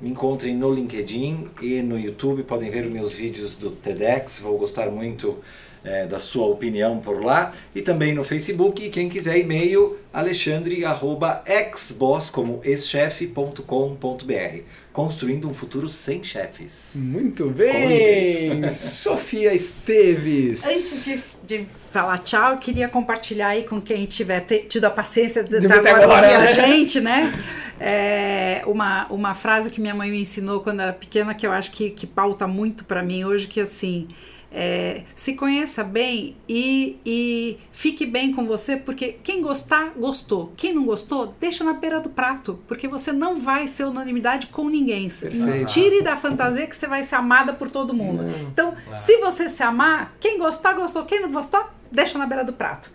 [0.02, 2.44] Me encontrem no LinkedIn e no YouTube.
[2.44, 4.40] Podem ver os meus vídeos do TEDx.
[4.40, 5.38] Vou gostar muito
[5.86, 7.52] eh, da sua opinião por lá.
[7.74, 8.84] E também no Facebook.
[8.84, 14.60] E quem quiser e-mail, alexandre.exboss, como exchefe.com.br.
[14.92, 16.94] Construindo um futuro sem chefes.
[16.96, 18.68] Muito bem!
[18.72, 20.66] Sofia Esteves.
[20.66, 21.20] Antes de,
[21.60, 25.60] de falar tchau, eu queria compartilhar aí com quem tiver te- tido a paciência de,
[25.60, 26.48] De de até agora agora, ouvir né?
[26.50, 27.34] a gente, né?
[27.80, 31.72] É, uma, uma frase que minha mãe me ensinou quando era pequena, que eu acho
[31.72, 34.08] que, que pauta muito pra mim hoje, que assim,
[34.56, 40.54] é, se conheça bem e, e fique bem com você, porque quem gostar, gostou.
[40.56, 44.70] Quem não gostou, deixa na beira do prato, porque você não vai ser unanimidade com
[44.70, 45.10] ninguém.
[45.10, 45.66] Perfeito.
[45.66, 48.24] Tire da fantasia que você vai ser amada por todo mundo.
[48.52, 51.04] Então, se você se amar, quem gostar, gostou.
[51.04, 51.62] Quem não gostou,
[51.92, 52.90] deixa na beira do prato.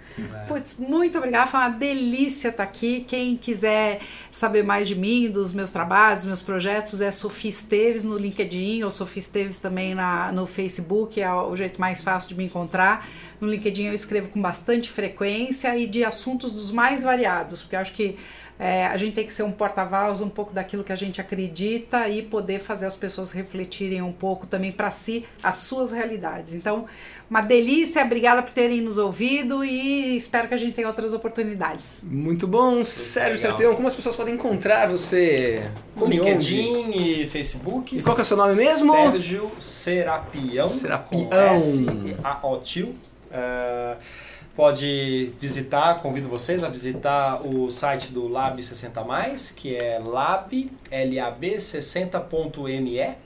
[0.47, 1.47] Putz, muito obrigada.
[1.47, 3.05] Foi uma delícia estar aqui.
[3.07, 8.05] Quem quiser saber mais de mim, dos meus trabalhos, dos meus projetos, é Sofia Esteves
[8.05, 11.21] no LinkedIn ou Sofia Esteves também na, no Facebook.
[11.21, 13.09] É o jeito mais fácil de me encontrar.
[13.41, 17.81] No LinkedIn eu escrevo com bastante frequência e de assuntos dos mais variados, porque eu
[17.81, 18.17] acho que
[18.61, 22.07] é, a gente tem que ser um porta-voz um pouco daquilo que a gente acredita
[22.11, 26.53] e poder fazer as pessoas refletirem um pouco também para si as suas realidades.
[26.53, 26.85] Então,
[27.31, 32.03] uma delícia, obrigada por terem nos ouvido e espero que a gente tenha outras oportunidades.
[32.05, 32.85] Muito bom.
[32.85, 33.39] Sérgio.
[33.39, 35.63] Serapião, como as pessoas podem encontrar você?
[35.97, 36.29] No e onde?
[36.29, 37.97] LinkedIn e Facebook.
[37.97, 38.93] E qual que é o seu nome mesmo?
[38.93, 40.71] Sérgio Serapião.
[40.71, 41.31] Serapião.
[41.55, 42.95] S-A-O-Tio.
[43.33, 43.97] É,
[44.55, 50.71] pode visitar, convido vocês a visitar o site do Lab 60 Mais, que é lab,
[50.91, 53.17] L-A-B 60.me.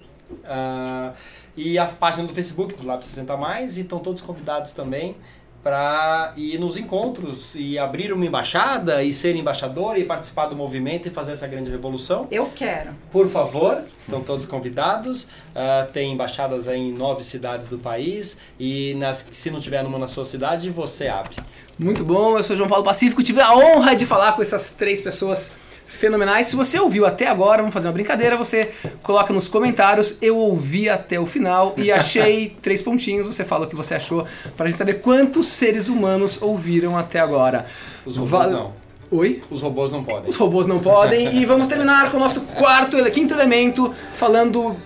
[0.45, 1.13] Ah,
[1.57, 5.17] e a página do Facebook do Lab 60 Mais, e estão todos convidados também
[5.65, 11.09] para ir nos encontros e abrir uma embaixada e ser embaixador e participar do movimento
[11.09, 12.29] e fazer essa grande revolução.
[12.31, 12.91] Eu quero.
[13.11, 15.29] Por favor, estão todos convidados.
[15.55, 19.99] Ah, tem embaixadas aí em nove cidades do país e nas, se não tiver numa
[19.99, 21.37] na sua cidade, você abre.
[21.79, 25.01] Muito bom, eu sou João Paulo Pacífico, tive a honra de falar com essas três
[25.01, 25.57] pessoas
[25.99, 26.47] fenomenais.
[26.47, 28.71] Se você ouviu até agora, vamos fazer uma brincadeira, você
[29.03, 33.69] coloca nos comentários, eu ouvi até o final e achei três pontinhos, você fala o
[33.69, 34.27] que você achou,
[34.57, 37.67] pra gente saber quantos seres humanos ouviram até agora.
[38.05, 38.85] Os robôs Val- não.
[39.11, 39.43] Oi?
[39.51, 40.29] Os robôs não podem.
[40.31, 41.37] Os robôs não podem.
[41.37, 44.77] E vamos terminar com o nosso quarto, quinto elemento, falando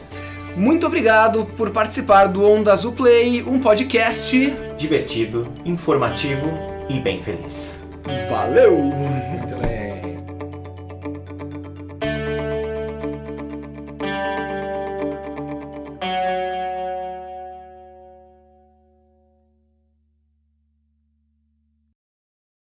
[0.56, 4.52] muito obrigado por participar do Onda Azul Play, um podcast.
[4.76, 6.50] Divertido, informativo
[6.88, 7.78] e bem feliz.
[8.28, 8.90] Valeu!